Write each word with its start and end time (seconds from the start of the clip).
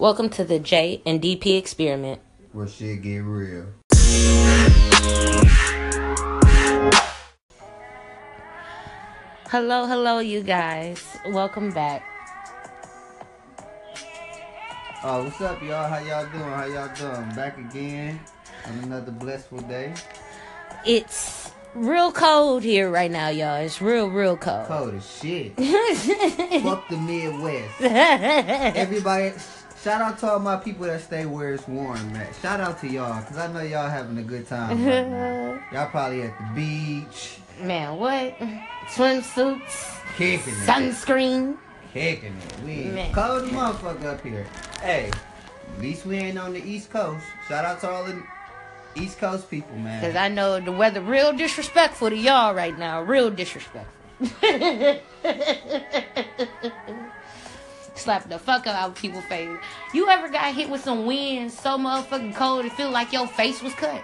Welcome 0.00 0.30
to 0.30 0.44
the 0.44 0.58
J 0.58 1.02
and 1.04 1.20
DP 1.20 1.58
experiment. 1.58 2.22
Where 2.52 2.66
shit 2.66 3.02
get 3.02 3.18
real. 3.18 3.66
Hello, 9.50 9.84
hello, 9.84 10.20
you 10.20 10.42
guys. 10.42 11.04
Welcome 11.28 11.70
back. 11.72 12.02
Oh, 15.04 15.24
what's 15.24 15.38
up, 15.42 15.62
y'all? 15.62 15.86
How 15.86 15.98
y'all 15.98 16.24
doing? 16.32 16.44
How 16.44 16.64
y'all 16.64 16.96
doing? 16.96 17.36
Back 17.36 17.58
again 17.58 18.18
on 18.68 18.78
another 18.84 19.12
blissful 19.12 19.58
day. 19.58 19.92
It's 20.86 21.52
real 21.74 22.10
cold 22.10 22.62
here 22.62 22.88
right 22.88 23.10
now, 23.10 23.28
y'all. 23.28 23.56
It's 23.56 23.82
real, 23.82 24.08
real 24.08 24.38
cold. 24.38 24.66
Cold 24.66 24.94
as 24.94 25.18
shit. 25.20 25.54
Fuck 26.62 26.88
the 26.88 26.96
Midwest. 26.96 27.80
Everybody, 27.82 29.32
shout 29.82 30.00
out 30.00 30.18
to 30.18 30.30
all 30.30 30.38
my 30.38 30.56
people 30.56 30.86
that 30.86 31.00
stay 31.00 31.26
where 31.26 31.54
it's 31.54 31.66
warm, 31.68 32.12
man. 32.12 32.28
Shout 32.42 32.60
out 32.60 32.80
to 32.80 32.88
y'all, 32.88 33.22
cause 33.22 33.38
I 33.38 33.52
know 33.52 33.60
y'all 33.60 33.88
having 33.88 34.18
a 34.18 34.22
good 34.22 34.46
time. 34.46 34.84
Right. 34.84 35.60
Y'all 35.72 35.88
probably 35.88 36.22
at 36.22 36.36
the 36.38 36.44
beach, 36.54 37.38
Man, 37.60 37.96
what? 37.98 38.36
Swimsuits, 38.88 40.00
kicking 40.16 40.52
it, 40.54 40.66
sunscreen. 40.66 41.56
kicking 41.92 42.34
it. 42.36 42.64
We 42.64 42.84
Man. 42.90 43.12
cold 43.12 43.42
as 43.44 43.50
motherfucker 43.50 44.04
up 44.04 44.22
here. 44.22 44.46
Hey, 44.82 45.10
at 45.76 45.80
least 45.80 46.06
we 46.06 46.16
ain't 46.16 46.38
on 46.38 46.54
the 46.54 46.62
East 46.64 46.90
Coast. 46.90 47.24
Shout 47.48 47.64
out 47.64 47.80
to 47.82 47.90
all 47.90 48.04
the 48.04 48.20
East 48.96 49.18
Coast 49.18 49.50
people, 49.50 49.76
man. 49.76 50.02
Cause 50.02 50.16
I 50.16 50.28
know 50.28 50.58
the 50.58 50.72
weather 50.72 51.00
real 51.02 51.32
disrespectful 51.32 52.08
to 52.10 52.16
y'all 52.16 52.54
right 52.54 52.76
now. 52.78 53.02
Real 53.02 53.30
disrespectful. 53.30 53.86
Slap 58.00 58.30
the 58.30 58.38
fuck 58.38 58.66
out 58.66 58.88
of 58.88 58.94
people's 58.94 59.24
face. 59.24 59.50
You 59.92 60.08
ever 60.08 60.30
got 60.30 60.54
hit 60.54 60.70
with 60.70 60.82
some 60.82 61.04
wind 61.04 61.52
so 61.52 61.76
motherfucking 61.76 62.34
cold 62.34 62.64
it 62.64 62.72
feel 62.72 62.90
like 62.90 63.12
your 63.12 63.26
face 63.26 63.62
was 63.62 63.74
cut? 63.74 64.02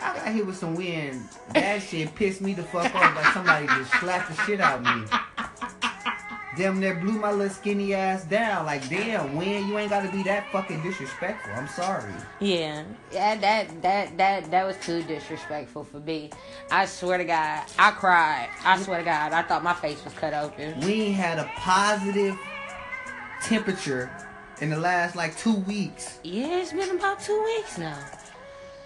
I 0.00 0.14
got 0.14 0.28
hit 0.28 0.46
with 0.46 0.56
some 0.56 0.76
wind. 0.76 1.28
That 1.52 1.82
shit 1.82 2.14
pissed 2.14 2.40
me 2.40 2.54
the 2.54 2.62
fuck 2.62 2.94
off 2.94 3.16
like 3.16 3.34
somebody 3.34 3.66
just 3.66 3.90
slapped 3.94 4.28
the 4.28 4.40
shit 4.44 4.60
out 4.60 4.78
of 4.78 4.84
me. 4.84 5.18
Damn 6.56 6.78
near 6.78 6.94
blew 6.94 7.18
my 7.18 7.32
little 7.32 7.52
skinny 7.52 7.92
ass 7.92 8.24
down. 8.24 8.64
Like, 8.64 8.88
damn, 8.88 9.34
wind, 9.34 9.68
you 9.68 9.76
ain't 9.78 9.90
gotta 9.90 10.10
be 10.10 10.22
that 10.22 10.50
fucking 10.52 10.80
disrespectful. 10.82 11.52
I'm 11.54 11.68
sorry. 11.68 12.12
Yeah, 12.38 12.84
yeah, 13.12 13.34
that 13.36 13.82
that 13.82 14.16
that 14.16 14.50
that 14.50 14.64
was 14.64 14.76
too 14.78 15.02
disrespectful 15.02 15.82
for 15.84 15.98
me. 15.98 16.30
I 16.70 16.86
swear 16.86 17.18
to 17.18 17.24
God, 17.24 17.64
I 17.80 17.90
cried. 17.90 18.48
I 18.64 18.80
swear 18.80 19.00
to 19.00 19.04
God, 19.04 19.32
I 19.32 19.42
thought 19.42 19.64
my 19.64 19.74
face 19.74 20.02
was 20.04 20.14
cut 20.14 20.32
open. 20.32 20.80
We 20.80 21.10
had 21.10 21.38
a 21.38 21.50
positive 21.56 22.38
temperature 23.42 24.10
in 24.60 24.70
the 24.70 24.76
last 24.78 25.16
like 25.16 25.36
two 25.36 25.54
weeks. 25.54 26.18
Yeah, 26.22 26.60
it's 26.60 26.72
been 26.72 26.90
about 26.96 27.20
two 27.20 27.40
weeks 27.44 27.78
now. 27.78 27.98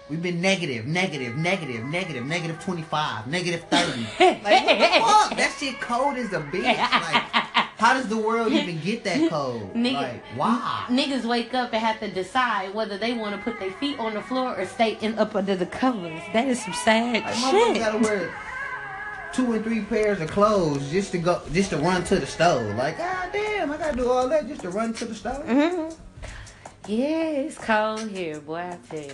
We've 0.09 0.21
been 0.21 0.41
negative, 0.41 0.85
negative, 0.85 1.37
negative, 1.37 1.85
negative, 1.85 2.25
negative 2.25 2.59
25, 2.61 3.27
negative 3.27 3.63
30. 3.69 4.01
like, 4.19 4.43
what 4.43 4.65
the 4.65 4.75
fuck? 4.99 5.37
That 5.37 5.55
shit 5.57 5.79
cold 5.79 6.17
as 6.17 6.33
a 6.33 6.41
bitch. 6.41 6.63
Like, 6.63 6.77
how 7.77 7.93
does 7.93 8.09
the 8.09 8.17
world 8.17 8.51
even 8.51 8.81
get 8.81 9.05
that 9.05 9.29
cold? 9.29 9.73
Nigga- 9.73 9.93
like, 9.93 10.23
why? 10.35 10.85
Niggas 10.89 11.23
wake 11.23 11.53
up 11.53 11.71
and 11.71 11.81
have 11.81 12.01
to 12.01 12.09
decide 12.09 12.73
whether 12.73 12.97
they 12.97 13.13
want 13.13 13.37
to 13.37 13.41
put 13.41 13.57
their 13.61 13.71
feet 13.71 13.97
on 13.99 14.13
the 14.13 14.21
floor 14.21 14.53
or 14.59 14.65
stay 14.65 14.97
in 14.99 15.17
up 15.17 15.33
under 15.33 15.55
the 15.55 15.65
covers. 15.65 16.19
That 16.33 16.45
is 16.49 16.61
some 16.61 16.73
sad 16.73 17.23
Like, 17.23 17.33
shit. 17.33 18.21
Two 19.33 19.53
and 19.53 19.63
three 19.63 19.81
pairs 19.81 20.19
of 20.21 20.29
clothes 20.29 20.89
just 20.91 21.11
to 21.13 21.17
go, 21.17 21.41
just 21.53 21.69
to 21.71 21.77
run 21.77 22.03
to 22.05 22.19
the 22.19 22.25
stove. 22.27 22.75
Like, 22.75 22.97
god 22.97 23.29
damn, 23.31 23.71
I 23.71 23.77
gotta 23.77 23.97
do 23.97 24.09
all 24.09 24.27
that 24.29 24.47
just 24.47 24.61
to 24.61 24.69
run 24.69 24.93
to 24.93 25.05
the 25.05 25.15
stove. 25.15 25.45
hmm 25.45 25.89
Yeah, 26.87 27.23
it's 27.29 27.57
cold 27.57 28.09
here, 28.09 28.39
boy. 28.39 28.57
I 28.57 28.77
tell 28.89 29.01
you. 29.01 29.13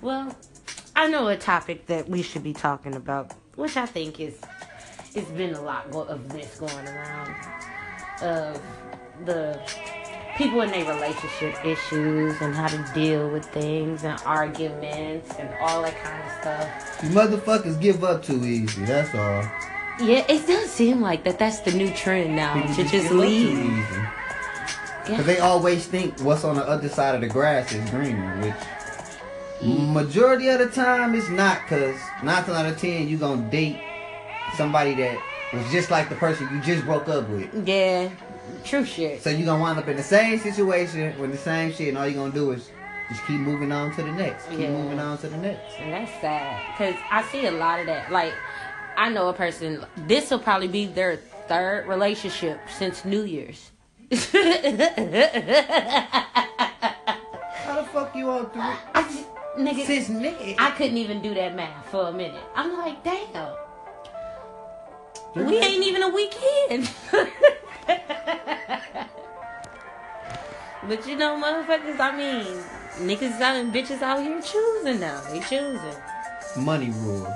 Well, 0.00 0.36
I 0.96 1.08
know 1.08 1.28
a 1.28 1.36
topic 1.36 1.86
that 1.86 2.08
we 2.08 2.22
should 2.22 2.42
be 2.42 2.52
talking 2.52 2.94
about, 2.94 3.32
which 3.56 3.76
I 3.76 3.86
think 3.86 4.20
is 4.20 4.40
it's 5.14 5.30
been 5.30 5.54
a 5.54 5.60
lot 5.60 5.86
of 5.94 6.28
this 6.32 6.58
going 6.58 6.88
around 6.88 7.34
of 8.22 8.60
the 9.24 9.60
people 10.36 10.62
in 10.62 10.70
their 10.70 10.84
relationship 10.94 11.64
issues 11.64 12.40
and 12.40 12.54
how 12.54 12.68
to 12.68 12.84
deal 12.94 13.28
with 13.28 13.44
things 13.46 14.04
and 14.04 14.18
arguments 14.24 15.34
and 15.38 15.48
all 15.60 15.82
that 15.82 15.96
kind 16.02 16.22
of 16.24 16.32
stuff. 16.40 17.02
You 17.02 17.10
motherfuckers 17.10 17.80
give 17.80 18.02
up 18.04 18.22
too 18.22 18.44
easy. 18.44 18.84
That's 18.84 19.14
all. 19.14 19.42
Yeah, 20.00 20.24
it 20.28 20.46
does 20.46 20.70
seem 20.70 21.00
like 21.00 21.24
that. 21.24 21.38
That's 21.38 21.60
the 21.60 21.72
new 21.72 21.90
trend 21.92 22.34
now 22.34 22.54
People 22.54 22.74
to 22.76 22.84
just 22.84 23.10
leave. 23.12 23.58
easy. 23.58 24.00
Yeah. 25.08 25.20
They 25.22 25.38
always 25.38 25.86
think 25.86 26.18
what's 26.20 26.44
on 26.44 26.56
the 26.56 26.62
other 26.66 26.88
side 26.88 27.14
of 27.14 27.20
the 27.20 27.26
grass 27.28 27.72
is 27.72 27.88
greener, 27.90 28.40
which 28.40 28.54
majority 29.62 30.48
of 30.48 30.58
the 30.60 30.68
time 30.68 31.14
it's 31.14 31.28
not. 31.28 31.58
Cause 31.66 31.96
nine 32.22 32.48
out 32.48 32.66
of 32.66 32.78
ten 32.78 33.08
you 33.08 33.18
gonna 33.18 33.48
date 33.50 33.80
somebody 34.56 34.94
that 34.94 35.18
was 35.52 35.70
just 35.70 35.90
like 35.90 36.08
the 36.08 36.14
person 36.14 36.48
you 36.52 36.60
just 36.62 36.84
broke 36.84 37.08
up 37.08 37.28
with. 37.28 37.68
Yeah, 37.68 38.10
true 38.64 38.84
shit. 38.84 39.22
So 39.22 39.30
you 39.30 39.44
gonna 39.44 39.62
wind 39.62 39.78
up 39.78 39.88
in 39.88 39.96
the 39.96 40.02
same 40.02 40.38
situation 40.38 41.18
with 41.18 41.32
the 41.32 41.38
same 41.38 41.72
shit, 41.72 41.88
and 41.88 41.98
all 41.98 42.06
you 42.06 42.14
gonna 42.14 42.32
do 42.32 42.52
is 42.52 42.70
just 43.08 43.24
keep 43.26 43.40
moving 43.40 43.72
on 43.72 43.94
to 43.96 44.02
the 44.02 44.12
next. 44.12 44.48
Keep 44.50 44.60
Yeah. 44.60 44.70
moving 44.70 44.98
on 44.98 45.18
to 45.18 45.28
the 45.28 45.36
next. 45.36 45.74
And 45.78 45.92
that's 45.92 46.10
sad 46.20 46.62
because 46.72 46.94
I 47.10 47.22
see 47.24 47.46
a 47.46 47.52
lot 47.52 47.80
of 47.80 47.86
that. 47.86 48.12
Like, 48.12 48.32
I 48.96 49.08
know 49.08 49.28
a 49.28 49.32
person. 49.32 49.84
This 49.96 50.30
will 50.30 50.38
probably 50.38 50.68
be 50.68 50.86
their 50.86 51.16
third 51.48 51.86
relationship 51.88 52.60
since 52.78 53.04
New 53.04 53.22
Year's. 53.24 53.70
How 54.10 54.16
the 57.76 57.84
fuck 57.92 58.14
you 58.14 58.30
on 58.30 58.50
three? 58.50 58.62
I 58.62 59.02
just, 59.02 59.26
nigga, 59.58 59.86
Since 59.86 60.08
nigga, 60.08 60.54
I 60.58 60.70
couldn't 60.72 60.96
even 60.98 61.22
do 61.22 61.34
that 61.34 61.54
math 61.54 61.86
for 61.90 62.08
a 62.08 62.12
minute. 62.12 62.40
I'm 62.54 62.76
like, 62.78 63.02
damn, 63.04 63.54
we 65.34 65.58
ain't 65.58 65.84
even 65.84 66.02
a 66.02 66.08
weekend. 66.10 66.90
but 70.86 71.06
you 71.06 71.16
know, 71.16 71.36
motherfuckers. 71.36 71.98
I 72.00 72.16
mean, 72.16 72.46
niggas 73.08 73.40
out 73.40 73.56
and 73.56 73.72
bitches 73.72 74.02
out 74.02 74.22
here 74.22 74.40
choosing 74.42 75.00
now. 75.00 75.20
They 75.30 75.40
choosing. 75.40 75.94
money 76.56 76.90
rules. 76.90 77.28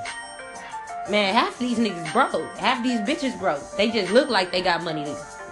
Man, 1.11 1.35
half 1.35 1.59
these 1.59 1.79
niggas 1.79 2.13
broke. 2.13 2.57
Half 2.57 2.83
these 2.83 3.01
bitches 3.01 3.39
broke. 3.39 3.63
They 3.77 3.91
just 3.91 4.13
look 4.13 4.29
like 4.29 4.51
they 4.51 4.61
got 4.61 4.83
money. 4.83 5.05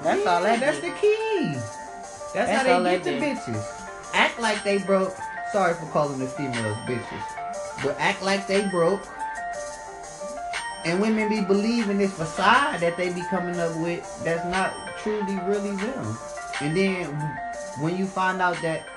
That's 0.03 0.27
all 0.27 0.43
that 0.43 0.60
That's 0.60 0.81
did. 0.81 0.93
the 0.93 0.99
key. 0.99 1.53
That's, 2.34 2.34
That's 2.34 2.69
how 2.69 2.83
they 2.83 2.99
get 2.99 3.04
the 3.04 3.10
bitches. 3.12 3.65
Act 4.12 4.41
like 4.41 4.65
they 4.65 4.78
broke. 4.78 5.15
Sorry 5.53 5.75
for 5.75 5.87
calling 5.87 6.19
the 6.19 6.27
females 6.27 6.77
bitches, 6.78 7.22
but 7.84 7.97
act 8.00 8.22
like 8.22 8.49
they 8.49 8.66
broke. 8.69 9.06
And 10.84 11.00
women 11.00 11.28
be 11.28 11.41
believing 11.41 11.99
this 11.99 12.12
facade 12.12 12.81
that 12.81 12.97
they 12.97 13.12
be 13.12 13.22
coming 13.31 13.59
up 13.60 13.75
with 13.77 14.03
that's 14.25 14.44
not 14.47 14.75
truly 15.04 15.37
really 15.47 15.76
them. 15.76 16.19
And 16.60 16.76
then 16.76 17.06
when 17.78 17.97
you 17.97 18.06
find 18.06 18.41
out 18.41 18.60
that 18.62 18.88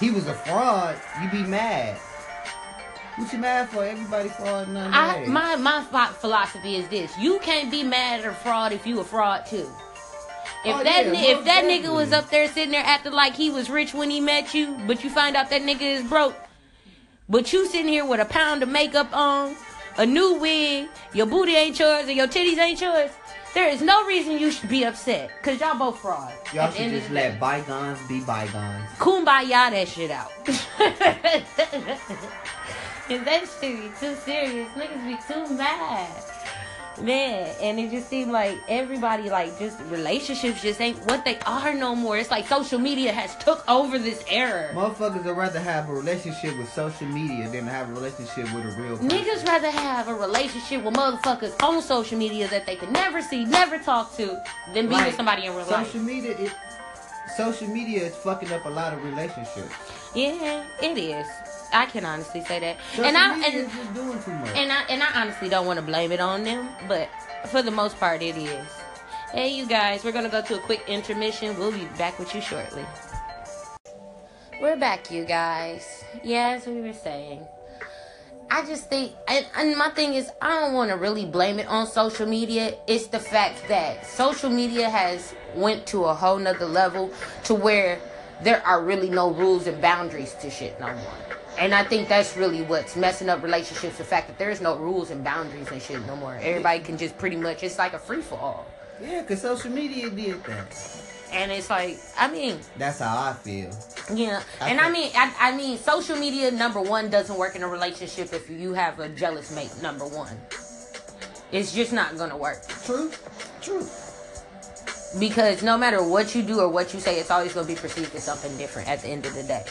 he 0.00 0.10
was 0.10 0.26
a 0.26 0.34
fraud, 0.34 0.96
you 1.22 1.28
be 1.30 1.44
mad. 1.44 1.96
What 3.16 3.32
you 3.32 3.38
mad 3.38 3.68
for? 3.68 3.84
Everybody 3.84 4.28
fraud 4.30 4.68
none 4.68 4.92
I, 4.92 5.24
my 5.26 5.56
my 5.56 5.82
phi- 5.84 6.12
philosophy 6.12 6.76
is 6.76 6.88
this: 6.88 7.16
you 7.18 7.38
can't 7.40 7.70
be 7.70 7.82
mad 7.82 8.20
at 8.20 8.26
a 8.26 8.32
fraud 8.34 8.72
if 8.72 8.86
you 8.86 9.00
a 9.00 9.04
fraud 9.04 9.46
too. 9.46 9.68
If 10.64 10.74
Oh, 10.74 10.82
that 10.82 11.06
yeah, 11.06 11.12
ni- 11.12 11.28
if 11.28 11.44
that 11.44 11.64
nigga 11.64 11.94
was 11.94 12.12
up 12.12 12.28
there 12.30 12.48
sitting 12.48 12.72
there 12.72 12.82
acting 12.84 13.12
like 13.12 13.34
he 13.34 13.50
was 13.50 13.70
rich 13.70 13.94
when 13.94 14.10
he 14.10 14.20
met 14.20 14.52
you, 14.54 14.76
but 14.86 15.04
you 15.04 15.10
find 15.10 15.36
out 15.36 15.48
that 15.50 15.62
nigga 15.62 15.82
is 15.82 16.04
broke, 16.04 16.36
but 17.28 17.52
you 17.52 17.66
sitting 17.68 17.88
here 17.88 18.04
with 18.04 18.20
a 18.20 18.24
pound 18.24 18.62
of 18.62 18.68
makeup 18.68 19.14
on, 19.16 19.56
a 19.96 20.04
new 20.04 20.34
wig, 20.34 20.88
your 21.14 21.26
booty 21.26 21.54
ain't 21.54 21.78
yours 21.78 22.06
and 22.08 22.16
your 22.16 22.26
titties 22.26 22.58
ain't 22.58 22.80
yours, 22.80 23.10
there 23.56 23.70
is 23.70 23.80
no 23.80 24.06
reason 24.06 24.38
you 24.38 24.50
should 24.50 24.68
be 24.68 24.84
upset 24.84 25.30
because 25.38 25.58
y'all 25.60 25.78
both 25.78 25.98
fraud. 25.98 26.30
Y'all 26.52 26.70
should 26.70 26.90
just 26.90 27.10
let 27.10 27.40
bygones 27.40 27.98
be 28.06 28.20
bygones. 28.20 28.86
kumbaya 28.98 29.70
that 29.70 29.88
shit 29.88 30.10
out. 30.10 30.30
Cause 33.08 33.24
that 33.24 33.48
shit 33.58 33.80
be 33.80 33.88
too 33.98 34.14
serious. 34.16 34.68
Niggas 34.72 35.06
be 35.06 35.16
too 35.26 35.54
mad. 35.54 36.35
Man, 37.00 37.54
and 37.60 37.78
it 37.78 37.90
just 37.90 38.08
seemed 38.08 38.32
like 38.32 38.58
everybody 38.68 39.28
like 39.28 39.58
just 39.58 39.78
relationships 39.90 40.62
just 40.62 40.80
ain't 40.80 40.98
what 41.06 41.24
they 41.24 41.38
are 41.40 41.74
no 41.74 41.94
more. 41.94 42.16
It's 42.16 42.30
like 42.30 42.46
social 42.48 42.78
media 42.78 43.12
has 43.12 43.36
took 43.36 43.62
over 43.68 43.98
this 43.98 44.24
era. 44.30 44.72
Motherfuckers 44.72 45.24
would 45.24 45.36
rather 45.36 45.60
have 45.60 45.90
a 45.90 45.92
relationship 45.92 46.56
with 46.56 46.72
social 46.72 47.06
media 47.08 47.50
than 47.50 47.66
have 47.66 47.90
a 47.90 47.92
relationship 47.92 48.44
with 48.54 48.64
a 48.64 48.80
real 48.80 48.96
person. 48.96 49.10
Niggas 49.10 49.46
rather 49.46 49.70
have 49.70 50.08
a 50.08 50.14
relationship 50.14 50.84
with 50.84 50.94
motherfuckers 50.94 51.62
on 51.62 51.82
social 51.82 52.18
media 52.18 52.48
that 52.48 52.64
they 52.64 52.76
could 52.76 52.92
never 52.92 53.20
see, 53.20 53.44
never 53.44 53.78
talk 53.78 54.16
to, 54.16 54.42
than 54.72 54.86
be 54.86 54.94
Like, 54.94 55.06
with 55.08 55.16
somebody 55.16 55.44
in 55.44 55.54
real 55.54 55.66
life. 55.66 55.86
Social 55.86 56.00
media, 56.00 56.36
it, 56.38 56.52
social 57.36 57.68
media 57.68 58.06
is 58.06 58.16
fucking 58.16 58.50
up 58.52 58.64
a 58.64 58.70
lot 58.70 58.94
of 58.94 59.04
relationships. 59.04 59.74
Yeah, 60.14 60.64
it 60.82 60.96
is. 60.96 61.26
I 61.72 61.86
can 61.86 62.04
honestly 62.04 62.42
say 62.44 62.60
that. 62.60 62.76
And 62.98 63.16
I 63.16 63.38
and 63.46 63.94
doing 63.94 64.22
too 64.22 64.32
much. 64.32 64.56
And 64.56 64.72
I 64.72 64.82
and 64.88 65.02
I 65.02 65.20
honestly 65.20 65.48
don't 65.48 65.66
want 65.66 65.78
to 65.78 65.84
blame 65.84 66.12
it 66.12 66.20
on 66.20 66.44
them, 66.44 66.68
but 66.88 67.08
for 67.50 67.62
the 67.62 67.70
most 67.70 67.98
part, 67.98 68.22
it 68.22 68.36
is. 68.36 68.66
Hey, 69.32 69.48
you 69.48 69.66
guys, 69.66 70.04
we're 70.04 70.12
gonna 70.12 70.28
go 70.28 70.42
to 70.42 70.56
a 70.56 70.60
quick 70.60 70.82
intermission. 70.88 71.58
We'll 71.58 71.72
be 71.72 71.84
back 71.98 72.18
with 72.18 72.34
you 72.34 72.40
shortly. 72.40 72.84
We're 74.60 74.76
back, 74.76 75.10
you 75.10 75.24
guys. 75.24 76.02
Yeah, 76.24 76.56
as 76.56 76.66
we 76.66 76.80
were 76.80 76.94
saying. 76.94 77.46
I 78.50 78.64
just 78.64 78.88
think, 78.88 79.12
and, 79.26 79.44
and 79.56 79.76
my 79.76 79.90
thing 79.90 80.14
is, 80.14 80.30
I 80.40 80.60
don't 80.60 80.72
want 80.72 80.90
to 80.90 80.96
really 80.96 81.26
blame 81.26 81.58
it 81.58 81.66
on 81.66 81.86
social 81.86 82.26
media. 82.26 82.74
It's 82.86 83.08
the 83.08 83.18
fact 83.18 83.66
that 83.68 84.06
social 84.06 84.48
media 84.48 84.88
has 84.88 85.34
went 85.54 85.86
to 85.88 86.04
a 86.04 86.14
whole 86.14 86.38
nother 86.38 86.66
level 86.66 87.10
to 87.44 87.54
where 87.54 88.00
there 88.42 88.64
are 88.66 88.82
really 88.82 89.10
no 89.10 89.30
rules 89.30 89.66
and 89.66 89.80
boundaries 89.82 90.34
to 90.40 90.50
shit 90.50 90.78
no 90.78 90.86
more. 90.86 91.35
And 91.58 91.74
I 91.74 91.84
think 91.84 92.08
that's 92.08 92.36
really 92.36 92.62
what's 92.62 92.96
messing 92.96 93.28
up 93.28 93.42
relationships. 93.42 93.96
The 93.98 94.04
fact 94.04 94.28
that 94.28 94.38
there's 94.38 94.60
no 94.60 94.76
rules 94.76 95.10
and 95.10 95.24
boundaries 95.24 95.70
and 95.70 95.80
shit 95.80 96.04
no 96.06 96.16
more. 96.16 96.34
Everybody 96.40 96.80
can 96.80 96.98
just 96.98 97.16
pretty 97.18 97.36
much, 97.36 97.62
it's 97.62 97.78
like 97.78 97.94
a 97.94 97.98
free 97.98 98.20
for 98.20 98.38
all. 98.38 98.66
Yeah, 99.02 99.22
because 99.22 99.40
social 99.42 99.70
media 99.70 100.10
did 100.10 100.42
that. 100.44 101.02
And 101.32 101.50
it's 101.50 101.68
like, 101.70 101.98
I 102.18 102.30
mean, 102.30 102.58
That's 102.78 103.00
how 103.00 103.30
I 103.30 103.32
feel. 103.32 103.70
yeah. 104.14 104.42
I 104.60 104.70
And 104.70 104.80
I 104.80 104.90
mean, 104.90 105.10
I, 105.14 105.34
I 105.40 105.56
mean, 105.56 105.76
social 105.78 106.16
media, 106.16 106.50
number 106.50 106.80
one, 106.80 107.10
doesn't 107.10 107.36
work 107.36 107.56
in 107.56 107.62
a 107.62 107.68
relationship 107.68 108.32
if 108.32 108.48
you 108.48 108.74
have 108.74 109.00
a 109.00 109.08
jealous 109.08 109.50
mate, 109.54 109.72
number 109.82 110.06
one. 110.06 110.38
It's 111.52 111.72
just 111.72 111.92
not 111.92 112.16
gonna 112.16 112.36
work. 112.36 112.58
True. 112.84 113.10
True. 113.60 113.86
Because 115.18 115.62
no 115.62 115.76
matter 115.78 116.02
what 116.02 116.34
you 116.34 116.42
do 116.42 116.60
or 116.60 116.68
what 116.68 116.92
you 116.92 117.00
say, 117.00 117.18
it's 117.18 117.30
always 117.30 117.54
gonna 117.54 117.66
be 117.66 117.74
perceived 117.74 118.14
as 118.14 118.24
something 118.24 118.56
different 118.56 118.88
at 118.88 119.00
the 119.02 119.08
end 119.08 119.24
of 119.26 119.34
the 119.34 119.42
day. 119.42 119.64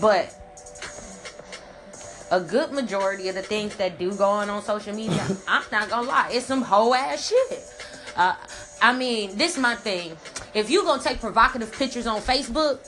But 0.00 0.34
a 2.30 2.40
good 2.40 2.72
majority 2.72 3.28
of 3.28 3.34
the 3.34 3.42
things 3.42 3.76
that 3.76 3.98
do 3.98 4.12
go 4.14 4.28
on 4.28 4.50
on 4.50 4.62
social 4.62 4.94
media, 4.94 5.24
I'm 5.48 5.64
not 5.70 5.88
gonna 5.88 6.08
lie, 6.08 6.30
it's 6.32 6.46
some 6.46 6.62
whole 6.62 6.94
ass 6.94 7.28
shit. 7.28 7.64
Uh, 8.16 8.34
I 8.80 8.96
mean, 8.96 9.36
this 9.36 9.56
is 9.56 9.58
my 9.58 9.74
thing. 9.74 10.16
If 10.54 10.70
you 10.70 10.84
gonna 10.84 11.02
take 11.02 11.20
provocative 11.20 11.72
pictures 11.72 12.06
on 12.06 12.20
Facebook, 12.20 12.80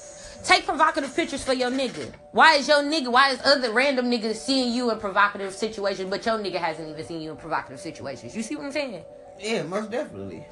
take 0.44 0.64
provocative 0.64 1.14
pictures 1.14 1.44
for 1.44 1.52
your 1.52 1.70
nigga. 1.70 2.12
Why 2.32 2.54
is 2.54 2.68
your 2.68 2.82
nigga? 2.82 3.12
Why 3.12 3.30
is 3.30 3.40
other 3.44 3.72
random 3.72 4.10
niggas 4.10 4.36
seeing 4.36 4.72
you 4.72 4.90
in 4.90 4.98
provocative 4.98 5.52
situations, 5.52 6.10
but 6.10 6.24
your 6.24 6.38
nigga 6.38 6.56
hasn't 6.56 6.88
even 6.88 7.04
seen 7.04 7.20
you 7.20 7.30
in 7.30 7.36
provocative 7.36 7.80
situations? 7.80 8.36
You 8.36 8.42
see 8.42 8.56
what 8.56 8.66
I'm 8.66 8.72
saying? 8.72 9.04
Yeah, 9.38 9.62
most 9.62 9.90
definitely. 9.90 10.46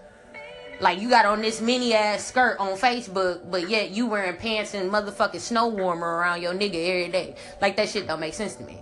Like 0.81 1.01
you 1.01 1.09
got 1.09 1.25
on 1.27 1.41
this 1.41 1.61
mini 1.61 1.95
ass 1.95 2.25
skirt 2.27 2.59
on 2.59 2.77
Facebook, 2.77 3.51
but 3.51 3.69
yet 3.71 3.91
you 3.93 4.07
wearing 4.07 4.37
pants 4.37 4.75
and 4.75 4.91
motherfucking 4.91 5.41
snow 5.41 5.69
warmer 5.69 6.07
around 6.17 6.43
your 6.43 6.53
nigga 6.53 6.75
every 6.89 7.09
day. 7.11 7.35
Like 7.63 7.77
that 7.77 7.89
shit 7.89 8.07
don't 8.07 8.21
make 8.21 8.35
sense 8.35 8.57
to 8.57 8.65
me. 8.65 8.79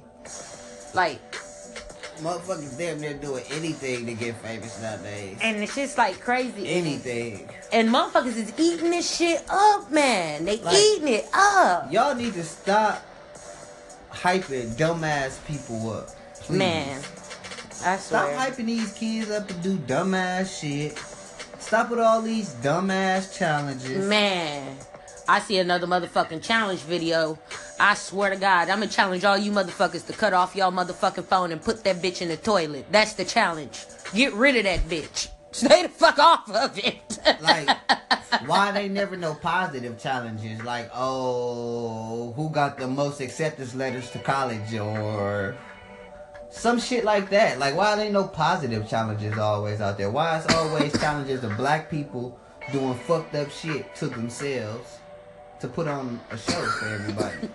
Like, 0.95 1.21
Motherfuckers 2.21 2.79
damn 2.79 3.01
near 3.01 3.15
doing 3.15 3.43
anything 3.51 4.07
to 4.07 4.15
get 4.15 4.37
famous 4.37 4.81
nowadays. 4.81 5.37
and 5.43 5.57
it's 5.63 5.75
just 5.75 5.99
like 5.99 6.21
crazy. 6.21 6.69
Anything. 6.69 7.49
And 7.73 7.89
motherfuckers 7.89 8.37
is 8.37 8.53
eating 8.57 8.91
this 8.91 9.17
shit 9.17 9.43
up, 9.49 9.91
man. 9.91 10.45
They 10.45 10.59
Like- 10.59 10.77
eating 10.77 11.09
it 11.09 11.29
up, 11.35 11.93
Y'all 11.93 12.15
need 12.15 12.35
to 12.35 12.45
stop 12.45 13.03
hyping 14.13 14.69
dumbass 14.77 15.45
people 15.47 15.91
up. 15.93 16.11
Please. 16.41 16.59
man. 16.59 17.03
I 17.85 17.97
Stop 17.99 18.29
hyping 18.31 18.67
these 18.67 18.93
kids 18.93 19.31
up 19.31 19.49
to 19.49 19.55
do 19.55 19.77
dumbass 19.77 20.61
shit. 20.61 20.97
Stop 21.65 21.89
with 21.89 21.99
all 21.99 22.21
these 22.21 22.53
dumbass 22.57 23.37
challenges. 23.37 24.07
Man, 24.07 24.77
I 25.27 25.41
see 25.41 25.57
another 25.57 25.87
motherfucking 25.87 26.43
challenge 26.43 26.81
video. 26.81 27.39
I 27.81 27.95
swear 27.95 28.29
to 28.29 28.37
God, 28.37 28.69
I'm 28.69 28.81
gonna 28.81 28.91
challenge 28.91 29.25
all 29.25 29.39
you 29.39 29.51
motherfuckers 29.51 30.07
to 30.09 30.13
cut 30.13 30.35
off 30.35 30.55
y'all 30.55 30.71
motherfucking 30.71 31.25
phone 31.25 31.53
and 31.53 31.63
put 31.63 31.83
that 31.85 32.03
bitch 32.03 32.21
in 32.21 32.29
the 32.29 32.37
toilet. 32.37 32.85
That's 32.91 33.15
the 33.15 33.25
challenge. 33.25 33.87
Get 34.13 34.35
rid 34.35 34.57
of 34.57 34.65
that 34.65 34.81
bitch. 34.81 35.29
Stay 35.53 35.85
the 35.85 35.89
fuck 35.89 36.19
off 36.19 36.51
of 36.51 36.79
it. 36.79 37.19
Like, 37.41 37.71
why 38.47 38.71
they 38.71 38.91
never 38.91 39.17
know 39.17 39.35
positive 39.35 39.99
challenges? 39.99 40.63
Like, 40.65 40.91
oh, 40.93 42.35
who 42.37 42.51
got 42.51 42.77
the 42.77 42.87
most 42.87 43.23
acceptance 43.23 43.75
letters 43.75 44.11
to 44.11 44.19
college 44.19 44.75
or 44.75 45.57
some 46.55 46.79
shit 46.79 47.05
like 47.05 47.31
that. 47.31 47.59
Like, 47.59 47.77
why 47.77 48.01
ain't 48.01 48.13
no 48.13 48.25
positive 48.29 48.89
challenges 48.89 49.37
always 49.39 49.81
out 49.81 49.99
there? 49.99 50.11
Why 50.11 50.39
it's 50.39 50.55
always 50.55 50.93
challenges 51.01 51.43
of 51.45 51.57
black 51.57 51.91
people 51.91 52.39
doing 52.73 52.95
fucked 52.95 53.35
up 53.35 53.51
shit 53.51 53.95
to 53.97 54.07
themselves 54.07 54.99
to 55.61 55.69
put 55.69 55.89
on 55.89 56.21
a 56.31 56.39
show 56.39 56.65
for 56.65 56.87
everybody? 56.87 57.49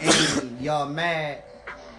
and 0.40 0.60
y'all 0.60 0.88
mad 0.88 1.42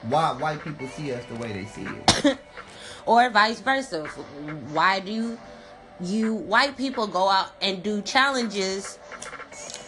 why 0.03 0.31
white 0.31 0.63
people 0.63 0.87
see 0.87 1.11
us 1.13 1.23
the 1.25 1.35
way 1.35 1.51
they 1.51 1.65
see 1.65 1.85
it. 1.85 2.37
or 3.05 3.29
vice 3.29 3.59
versa. 3.59 4.05
Why 4.71 5.01
do 5.01 5.37
you 5.99 6.33
white 6.35 6.77
people 6.77 7.07
go 7.07 7.27
out 7.27 7.51
and 7.61 7.83
do 7.83 8.01
challenges 8.01 8.97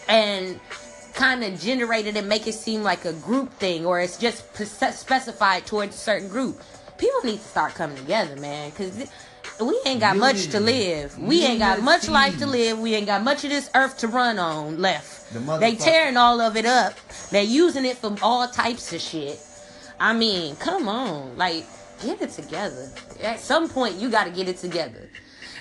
and 0.10 0.60
kind 1.13 1.44
of 1.44 1.60
generated 1.60 2.18
and 2.18 2.28
make 2.28 2.48
it 2.48 2.54
seem 2.54 2.84
like 2.84 3.06
a 3.06 3.13
group 3.13 3.54
thing 3.54 3.86
or 3.86 4.00
it's 4.00 4.18
just 4.18 4.56
specified 4.56 5.66
towards 5.66 5.96
a 5.96 5.98
certain 5.98 6.28
group? 6.28 6.62
People 6.98 7.22
need 7.24 7.38
to 7.38 7.44
start 7.48 7.74
coming 7.74 7.98
together, 7.98 8.36
man, 8.36 8.69
because 8.69 9.10
we 9.60 9.80
ain't 9.86 10.00
got 10.00 10.18
much 10.18 10.48
to 10.48 10.60
live. 10.60 11.18
We 11.18 11.44
ain't 11.44 11.60
got 11.60 11.81
much 11.81 12.08
life 12.10 12.38
to 12.40 12.46
live. 12.46 12.80
We 12.80 12.96
ain't 12.96 13.08
got 13.08 13.24
much 13.24 13.44
of 13.44 13.50
this 13.50 13.69
earth 13.75 13.98
to 14.00 14.08
run 14.08 14.40
on 14.40 14.81
left. 14.81 15.34
The 15.34 15.58
They 15.58 15.75
tearing 15.75 16.18
all 16.18 16.42
of 16.42 16.58
it 16.58 16.66
up. 16.66 16.94
They 17.31 17.44
using 17.44 17.86
it 17.86 17.98
for 17.98 18.16
all 18.22 18.48
types 18.48 18.94
of 18.94 19.02
shit. 19.02 19.40
I 20.00 20.13
mean, 20.13 20.56
come 20.56 20.90
on, 20.90 21.38
like 21.38 21.66
get 22.02 22.22
it 22.22 22.31
together. 22.31 22.92
At 23.22 23.40
some 23.40 23.69
point, 23.69 23.96
you 23.96 24.10
got 24.10 24.24
to 24.25 24.31
get 24.31 24.48
it 24.48 24.58
together, 24.58 25.10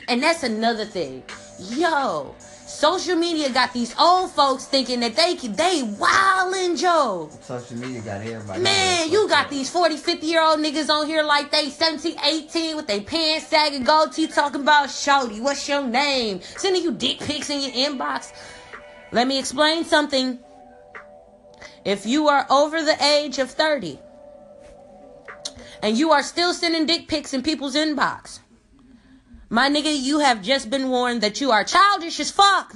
and 0.08 0.22
that's 0.22 0.42
another 0.42 0.84
thing. 0.86 1.22
Yo, 1.58 2.34
social 2.70 3.16
media 3.16 3.50
got 3.50 3.72
these 3.72 3.94
old 3.98 4.30
folks 4.30 4.64
thinking 4.64 5.00
that 5.00 5.16
they 5.16 5.34
can 5.34 5.52
they 5.54 5.82
wildin' 5.82 6.78
Joe. 6.78 7.28
Social 7.40 7.76
media 7.76 8.00
got 8.00 8.20
everybody. 8.20 8.62
Man, 8.62 9.10
you 9.10 9.28
got 9.28 9.50
these 9.50 9.68
40, 9.68 9.96
50 9.96 10.26
year 10.26 10.42
old 10.42 10.60
niggas 10.60 10.88
on 10.88 11.06
here 11.06 11.22
like 11.22 11.50
they 11.50 11.68
17, 11.68 12.16
18 12.24 12.76
with 12.76 12.86
their 12.86 13.00
pants 13.00 13.48
sagging 13.48 13.82
goatee 13.84 14.28
talking 14.28 14.60
about 14.60 14.90
Shorty, 14.90 15.40
what's 15.40 15.68
your 15.68 15.82
name? 15.82 16.40
Sending 16.42 16.82
you 16.82 16.92
dick 16.92 17.18
pics 17.18 17.50
in 17.50 17.60
your 17.60 17.72
inbox. 17.72 18.32
Let 19.12 19.26
me 19.26 19.38
explain 19.38 19.84
something. 19.84 20.38
If 21.84 22.06
you 22.06 22.28
are 22.28 22.46
over 22.50 22.82
the 22.82 23.02
age 23.02 23.38
of 23.38 23.50
30 23.50 23.98
and 25.82 25.98
you 25.98 26.12
are 26.12 26.22
still 26.22 26.54
sending 26.54 26.86
dick 26.86 27.08
pics 27.08 27.34
in 27.34 27.42
people's 27.42 27.74
inbox, 27.74 28.40
my 29.50 29.68
nigga, 29.68 29.92
you 30.00 30.20
have 30.20 30.42
just 30.42 30.70
been 30.70 30.90
warned 30.90 31.22
that 31.22 31.40
you 31.40 31.50
are 31.50 31.64
childish 31.64 32.20
as 32.20 32.30
fuck. 32.30 32.72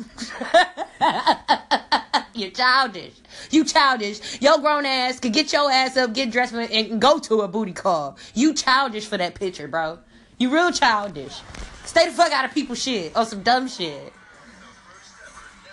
You're 2.35 2.51
childish. 2.51 3.13
You 3.53 3.65
childish. 3.65 4.43
Your 4.43 4.59
grown 4.59 4.85
ass 4.85 5.21
could 5.21 5.33
get 5.33 5.53
your 5.53 5.71
ass 5.71 5.97
up, 5.97 6.13
get 6.13 6.33
dressed, 6.33 6.53
and 6.53 7.01
go 7.01 7.21
to 7.21 7.43
a 7.43 7.49
booty 7.49 7.73
call. 7.73 8.19
You 8.35 8.55
childish 8.55 9.07
for 9.07 9.17
that 9.17 9.37
picture, 9.37 9.69
bro. 9.69 10.01
You 10.37 10.53
real 10.53 10.73
childish. 10.73 11.41
Stay 11.85 12.07
the 12.07 12.13
fuck 12.13 12.33
out 12.33 12.45
of 12.45 12.53
people's 12.53 12.83
shit 12.83 13.17
or 13.17 13.25
some 13.25 13.45
dumb 13.45 13.69
shit. 13.69 14.13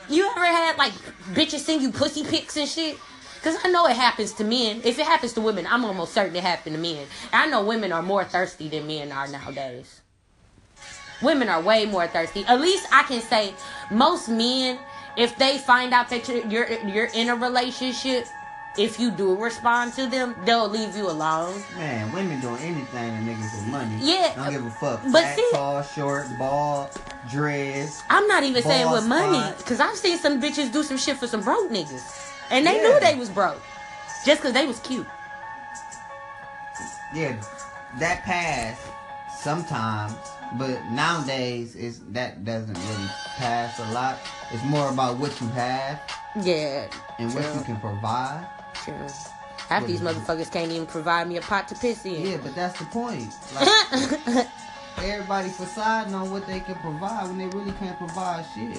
You 0.07 0.29
ever 0.29 0.45
had 0.45 0.77
like 0.77 0.91
bitches 1.33 1.59
send 1.61 1.81
you 1.81 1.91
pussy 1.91 2.23
pics 2.23 2.57
and 2.57 2.69
shit? 2.69 2.95
Cause 3.41 3.57
I 3.63 3.71
know 3.71 3.87
it 3.87 3.95
happens 3.95 4.33
to 4.33 4.43
men. 4.43 4.81
If 4.83 4.99
it 4.99 5.05
happens 5.07 5.33
to 5.33 5.41
women, 5.41 5.65
I'm 5.65 5.83
almost 5.83 6.13
certain 6.13 6.35
it 6.35 6.43
happened 6.43 6.75
to 6.75 6.81
men. 6.81 7.07
I 7.33 7.47
know 7.47 7.65
women 7.65 7.91
are 7.91 8.03
more 8.03 8.23
thirsty 8.23 8.69
than 8.69 8.85
men 8.85 9.11
are 9.11 9.27
nowadays. 9.27 10.01
Women 11.21 11.49
are 11.49 11.61
way 11.61 11.85
more 11.85 12.07
thirsty. 12.07 12.45
At 12.47 12.59
least 12.61 12.87
I 12.91 13.03
can 13.03 13.21
say 13.21 13.53
most 13.89 14.27
men, 14.29 14.79
if 15.17 15.35
they 15.37 15.57
find 15.57 15.93
out 15.93 16.09
that 16.09 16.27
you're 16.27 16.45
you're, 16.47 16.79
you're 16.83 17.09
in 17.13 17.29
a 17.29 17.35
relationship, 17.35 18.27
if 18.77 18.99
you 18.99 19.11
do 19.11 19.35
respond 19.35 19.93
to 19.95 20.07
them, 20.07 20.35
they'll 20.45 20.69
leave 20.69 20.95
you 20.95 21.09
alone. 21.09 21.61
Man, 21.75 22.11
women 22.13 22.39
doing 22.39 22.61
anything 22.61 22.85
to 23.25 23.31
niggas 23.31 23.53
with 23.55 23.67
money. 23.67 23.95
Yeah, 23.99 24.33
I 24.37 24.43
Don't 24.45 24.53
give 24.53 24.65
a 24.65 24.69
fuck. 24.71 25.01
but 25.03 25.11
Fat, 25.23 25.35
see- 25.35 25.49
tall, 25.51 25.83
short, 25.83 26.27
bald, 26.39 26.89
dreads. 27.29 28.01
I'm 28.09 28.25
not 28.27 28.43
even 28.43 28.63
saying 28.63 28.89
with 28.89 29.05
money, 29.07 29.53
cause 29.65 29.79
I've 29.81 29.97
seen 29.97 30.17
some 30.17 30.41
bitches 30.41 30.71
do 30.71 30.83
some 30.83 30.97
shit 30.97 31.17
for 31.17 31.27
some 31.27 31.41
broke 31.43 31.69
niggas, 31.69 32.31
and 32.49 32.65
they 32.65 32.77
Yeah. 32.77 32.83
knew 32.87 32.99
they 33.01 33.15
was 33.15 33.29
broke, 33.29 33.61
just 34.25 34.41
cause 34.41 34.53
they 34.53 34.65
was 34.65 34.79
cute. 34.79 35.07
Yeah, 37.13 37.35
that 37.99 38.23
pass 38.23 38.79
sometimes, 39.37 40.15
but 40.57 40.83
nowadays 40.91 41.75
is 41.75 41.99
that 42.11 42.43
doesn't 42.45 42.73
really 42.73 43.07
pass 43.37 43.79
a 43.79 43.91
lot. 43.93 44.17
It's 44.51 44.63
more 44.65 44.89
about 44.89 45.17
what 45.17 45.39
you 45.41 45.47
have 45.49 46.01
Yeah, 46.41 46.87
and 47.19 47.33
what 47.33 47.43
you 47.55 47.61
can 47.61 47.77
provide. 47.79 48.47
true. 48.73 48.93
Half 49.69 49.87
these 49.87 50.01
motherfuckers 50.01 50.51
can't 50.51 50.69
even 50.71 50.85
provide 50.85 51.27
me 51.29 51.37
a 51.37 51.41
pot 51.41 51.67
to 51.69 51.75
piss 51.75 52.05
in. 52.05 52.25
Yeah, 52.27 52.37
but 52.43 52.53
that's 52.55 52.77
the 52.79 52.85
point. 52.85 53.31
Like 54.97 55.07
everybody 55.07 55.49
facade 55.49 56.13
on 56.13 56.29
what 56.31 56.45
they 56.45 56.59
can 56.59 56.75
provide 56.75 57.27
when 57.27 57.37
they 57.37 57.47
really 57.57 57.71
can't 57.79 57.97
provide 57.97 58.45
shit. 58.53 58.77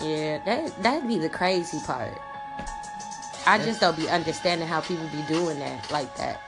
Yeah, 0.00 0.38
that 0.44 0.82
that'd 0.82 1.06
be 1.06 1.18
the 1.18 1.28
crazy 1.28 1.78
part. 1.86 2.18
I 3.46 3.58
just 3.58 3.80
don't 3.80 3.96
be 3.96 4.08
understanding 4.08 4.66
how 4.66 4.80
people 4.80 5.06
be 5.08 5.22
doing 5.28 5.58
that 5.60 5.90
like 5.92 6.14
that. 6.16 6.40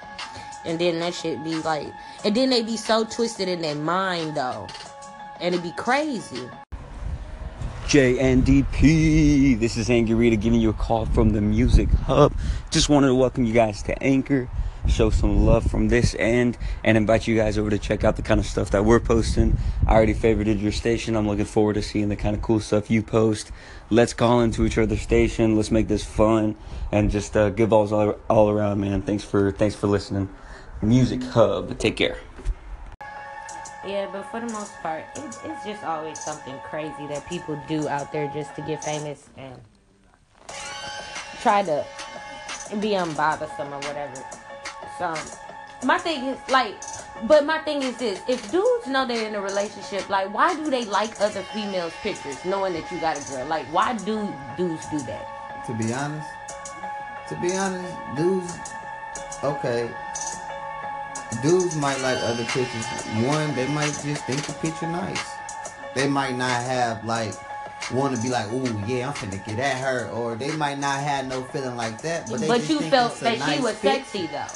And 0.68 0.78
then 0.78 1.00
that 1.00 1.14
shit 1.14 1.42
be 1.42 1.54
like, 1.62 1.88
and 2.25 2.34
then 2.34 2.50
they 2.50 2.62
be 2.62 2.76
so 2.76 3.02
twisted 3.04 3.48
in 3.48 3.62
their 3.62 3.75
mind 3.75 4.37
though, 4.37 4.68
and 5.40 5.54
it 5.54 5.62
be 5.62 5.72
crazy. 5.72 6.48
JNDP. 7.87 9.58
This 9.58 9.78
is 9.78 9.88
Angry 9.88 10.14
Rita 10.14 10.37
giving 10.37 10.60
you 10.60 10.68
a 10.68 10.75
call 10.75 11.06
from 11.06 11.30
the 11.30 11.40
Music 11.40 11.88
Hub. 11.88 12.34
Just 12.70 12.90
wanted 12.90 13.06
to 13.06 13.14
welcome 13.14 13.44
you 13.44 13.54
guys 13.54 13.82
to 13.84 14.02
Anchor, 14.02 14.46
show 14.87 15.08
some 15.08 15.46
love 15.46 15.64
from 15.70 15.88
this 15.88 16.14
end, 16.18 16.58
and 16.84 16.98
invite 16.98 17.26
you 17.26 17.34
guys 17.34 17.56
over 17.56 17.70
to 17.70 17.78
check 17.78 18.04
out 18.04 18.16
the 18.16 18.22
kind 18.22 18.38
of 18.38 18.44
stuff 18.44 18.72
that 18.72 18.84
we're 18.84 19.00
posting. 19.00 19.56
I 19.87 19.94
already 19.94 20.12
favorited 20.12 20.60
your 20.60 20.72
station. 20.72 21.16
I'm 21.16 21.26
looking 21.26 21.46
forward 21.46 21.75
to 21.75 21.82
seeing 21.82 22.10
the 22.10 22.16
kind 22.16 22.37
of 22.37 22.42
cool 22.42 22.60
stuff 22.60 22.90
you 22.90 23.02
post. 23.02 23.52
Let's 23.88 24.12
call 24.12 24.42
into 24.42 24.66
each 24.66 24.76
other's 24.76 25.00
station. 25.00 25.56
Let's 25.56 25.70
make 25.70 25.88
this 25.88 26.04
fun 26.04 26.56
and 26.92 27.10
just 27.10 27.34
uh, 27.38 27.48
give 27.48 27.70
balls 27.70 27.90
all, 27.90 28.16
all 28.28 28.50
around, 28.50 28.82
man. 28.82 29.00
Thanks 29.00 29.25
for 29.25 29.50
thanks 29.50 29.75
for 29.75 29.87
listening. 29.87 30.28
Music 30.82 31.23
Hub. 31.25 31.76
Take 31.78 31.97
care. 31.97 32.18
Yeah, 33.87 34.08
but 34.12 34.23
for 34.30 34.40
the 34.40 34.52
most 34.52 34.75
part, 34.82 35.04
it, 35.16 35.37
it's 35.44 35.64
just 35.64 35.82
always 35.85 36.18
something 36.18 36.54
crazy 36.64 37.06
that 37.08 37.26
people 37.28 37.61
do 37.66 37.88
out 37.88 38.12
there 38.12 38.30
just 38.35 38.54
to 38.56 38.62
get 38.62 38.85
famous 38.85 39.28
and 39.37 39.61
try 41.40 41.62
to 41.62 41.85
be 42.80 42.90
unbothersome 42.90 43.73
or 43.73 43.80
whatever. 43.88 44.23
So, 44.99 45.14
my 45.85 45.99
thing 45.99 46.26
is 46.26 46.38
like, 46.50 46.75
but 47.25 47.44
my 47.47 47.58
thing 47.61 47.82
is 47.82 47.97
this: 47.97 48.20
if 48.28 48.50
dudes 48.50 48.87
know 48.87 49.06
they're 49.06 49.26
in 49.26 49.35
a 49.35 49.40
relationship, 49.40 50.08
like, 50.08 50.32
why 50.35 50.54
do 50.54 50.70
they 50.70 50.85
like 50.85 51.20
other 51.20 51.42
females' 51.54 51.92
pictures, 52.02 52.44
knowing 52.44 52.73
that 52.75 52.90
you 52.92 53.00
got 53.00 53.18
a 53.18 53.32
girl? 53.32 53.47
Like, 53.47 53.66
why 53.66 53.97
do 53.97 54.32
dudes 54.56 54.87
do 54.90 54.99
that? 55.00 55.64
To 55.66 55.75
be 55.75 55.92
honest, 55.92 56.28
to 57.28 57.37
be 57.40 57.52
honest, 57.56 57.94
dudes, 58.16 58.58
okay, 59.42 59.90
dudes 61.42 61.76
might 61.76 62.00
like 62.00 62.18
other 62.18 62.44
pictures. 62.44 62.87
One, 63.25 63.54
they 63.54 63.68
might 63.68 63.92
just 64.04 64.25
think 64.25 64.42
the 64.42 64.52
picture 64.54 64.87
nice. 64.88 65.25
They 65.94 66.08
might 66.08 66.37
not 66.37 66.50
have 66.62 67.04
like 67.04 67.35
want 67.92 68.14
to 68.16 68.23
be 68.23 68.28
like, 68.28 68.50
"Ooh, 68.52 68.82
yeah, 68.87 69.08
I'm 69.08 69.14
finna 69.14 69.44
get 69.44 69.58
at 69.58 69.78
her," 69.78 70.08
or 70.11 70.35
they 70.37 70.50
might 70.56 70.78
not 70.78 71.00
have 71.00 71.26
no 71.26 71.42
feeling 71.44 71.76
like 71.76 72.00
that. 72.02 72.28
But, 72.30 72.40
they 72.40 72.49
But 72.49 72.58
just 72.58 72.70
you 72.70 72.78
think 72.80 72.90
felt 72.90 73.18
that 73.20 73.40
she 73.40 73.61
was 73.61 73.78
picture. 73.78 74.04
sexy 74.04 74.26
though. 74.28 74.47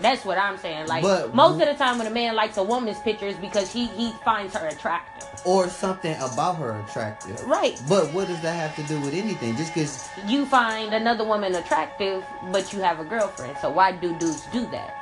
That's 0.00 0.24
what 0.24 0.38
I'm 0.38 0.56
saying. 0.56 0.86
Like 0.86 1.02
But- 1.02 1.34
most 1.34 1.60
of 1.60 1.68
the 1.68 1.74
time 1.74 1.98
when 1.98 2.06
a 2.06 2.10
man 2.10 2.34
likes 2.34 2.56
a 2.56 2.62
woman's 2.62 2.98
picture 3.00 3.26
is 3.26 3.36
because 3.36 3.70
he 3.70 3.86
he 3.86 4.12
finds 4.24 4.54
her 4.54 4.66
attractive. 4.66 5.28
or 5.44 5.68
something 5.70 6.14
about 6.20 6.56
her 6.56 6.78
attractive. 6.86 7.42
Right. 7.46 7.80
But 7.88 8.12
what 8.12 8.28
does 8.28 8.40
that 8.42 8.52
have 8.54 8.76
to 8.76 8.82
do 8.82 9.00
with 9.00 9.14
anything? 9.14 9.56
Just 9.56 9.72
because 9.74 10.08
You 10.26 10.44
find 10.44 10.92
another 10.92 11.24
woman 11.24 11.54
attractive, 11.54 12.24
but 12.52 12.72
you 12.74 12.80
have 12.80 13.00
a 13.00 13.04
girlfriend. 13.04 13.56
So 13.60 13.70
why 13.70 13.92
do 13.92 14.12
dudes 14.14 14.42
do 14.52 14.66
that? 14.66 14.94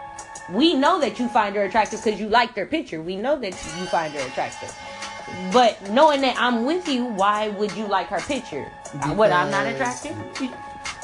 We 0.50 0.74
know 0.74 1.00
that 1.00 1.18
you 1.18 1.28
find 1.28 1.54
her 1.56 1.64
attractive 1.64 2.02
because 2.02 2.18
you 2.18 2.28
like 2.28 2.54
their 2.54 2.66
picture. 2.66 3.02
We 3.02 3.16
know 3.16 3.38
that 3.38 3.52
you 3.78 3.86
find 3.86 4.12
her 4.14 4.26
attractive. 4.26 4.74
But 5.52 5.90
knowing 5.90 6.22
that 6.22 6.36
I'm 6.38 6.64
with 6.64 6.88
you, 6.88 7.04
why 7.04 7.48
would 7.48 7.72
you 7.72 7.86
like 7.86 8.06
her 8.08 8.20
picture? 8.20 8.64
What 9.14 9.30
I'm 9.30 9.50
not 9.50 9.66
Because- 9.66 10.04
attractive? 10.04 10.50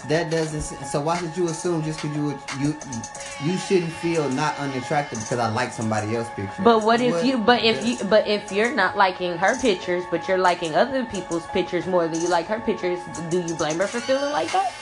that 0.08 0.30
doesn't. 0.30 0.60
So 0.86 1.00
why 1.00 1.18
should 1.18 1.36
you 1.36 1.48
assume 1.48 1.82
just 1.82 2.00
because 2.02 2.16
you 2.16 2.38
you 2.60 2.76
you 3.44 3.56
shouldn't 3.58 3.92
feel 3.92 4.28
not 4.30 4.56
unattractive 4.58 5.18
because 5.20 5.38
I 5.38 5.48
like 5.48 5.72
somebody 5.72 6.16
else's 6.16 6.32
picture? 6.34 6.62
But 6.62 6.82
what 6.82 7.00
if 7.00 7.24
you? 7.24 7.38
But 7.38 7.62
if 7.64 7.84
you? 7.86 7.96
But 8.08 8.26
if 8.26 8.52
you're 8.52 8.74
not 8.74 8.96
liking 8.96 9.36
her 9.38 9.58
pictures, 9.60 10.04
but 10.10 10.26
you're 10.28 10.38
liking 10.38 10.74
other 10.74 11.04
people's 11.06 11.46
pictures 11.48 11.86
more 11.86 12.08
than 12.08 12.20
you 12.20 12.28
like 12.28 12.46
her 12.46 12.60
pictures, 12.60 12.98
do 13.30 13.40
you 13.40 13.54
blame 13.54 13.78
her 13.78 13.86
for 13.86 14.00
feeling 14.00 14.32
like 14.32 14.50
that? 14.52 14.72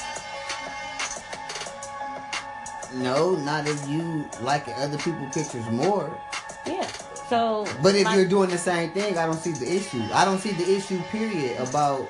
No, 2.94 3.34
not 3.36 3.66
if 3.66 3.88
you 3.88 4.28
like 4.40 4.66
other 4.76 4.98
people's 4.98 5.32
pictures 5.34 5.66
more. 5.70 6.18
Yeah. 6.66 6.86
So. 7.28 7.66
But 7.82 7.94
if 7.94 8.06
you're 8.14 8.26
doing 8.26 8.50
the 8.50 8.58
same 8.58 8.90
thing, 8.90 9.16
I 9.16 9.26
don't 9.26 9.38
see 9.38 9.52
the 9.52 9.70
issue. 9.74 10.02
I 10.12 10.24
don't 10.24 10.38
see 10.38 10.52
the 10.52 10.70
issue. 10.76 11.00
Period. 11.10 11.58
About 11.60 12.08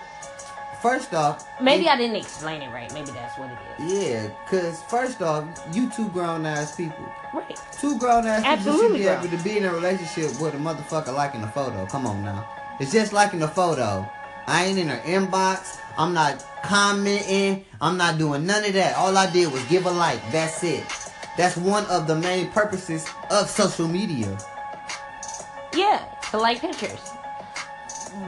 first 0.80 1.14
off, 1.14 1.46
maybe 1.60 1.84
if- 1.84 1.90
I 1.92 1.96
didn't 1.96 2.16
explain 2.16 2.60
it 2.62 2.70
right. 2.72 2.92
Maybe 2.92 3.12
that's 3.12 3.38
what 3.38 3.50
it 3.50 3.82
is. 3.82 4.02
Yeah, 4.02 4.28
cause 4.48 4.82
first 4.82 5.22
off, 5.22 5.44
you 5.72 5.88
two 5.90 6.08
grown 6.08 6.44
ass 6.44 6.74
people. 6.74 7.06
Right. 7.32 7.58
Two 7.80 7.98
grown 7.98 8.26
ass 8.26 8.42
people 8.42 8.56
should 8.56 8.68
Absolutely 8.68 8.98
be 8.98 9.06
able 9.06 9.28
to 9.28 9.44
be 9.44 9.58
in 9.58 9.64
a 9.64 9.72
relationship 9.72 10.40
with 10.40 10.54
a 10.54 10.58
motherfucker 10.58 11.14
liking 11.14 11.42
a 11.44 11.48
photo. 11.48 11.86
Come 11.86 12.06
on 12.06 12.24
now. 12.24 12.44
It's 12.80 12.92
just 12.92 13.12
liking 13.12 13.42
a 13.42 13.48
photo. 13.48 14.10
I 14.46 14.64
ain't 14.66 14.78
in 14.78 14.88
her 14.88 14.98
inbox. 14.98 15.78
I'm 15.96 16.14
not 16.14 16.44
commenting. 16.62 17.64
I'm 17.80 17.96
not 17.96 18.18
doing 18.18 18.46
none 18.46 18.64
of 18.64 18.72
that. 18.74 18.96
All 18.96 19.16
I 19.16 19.30
did 19.30 19.52
was 19.52 19.64
give 19.64 19.86
a 19.86 19.90
like. 19.90 20.20
That's 20.32 20.62
it. 20.64 20.84
That's 21.36 21.56
one 21.56 21.86
of 21.86 22.06
the 22.06 22.16
main 22.16 22.50
purposes 22.50 23.06
of 23.30 23.48
social 23.48 23.88
media. 23.88 24.36
Yeah, 25.74 26.04
to 26.30 26.38
like 26.38 26.60
pictures. 26.60 27.00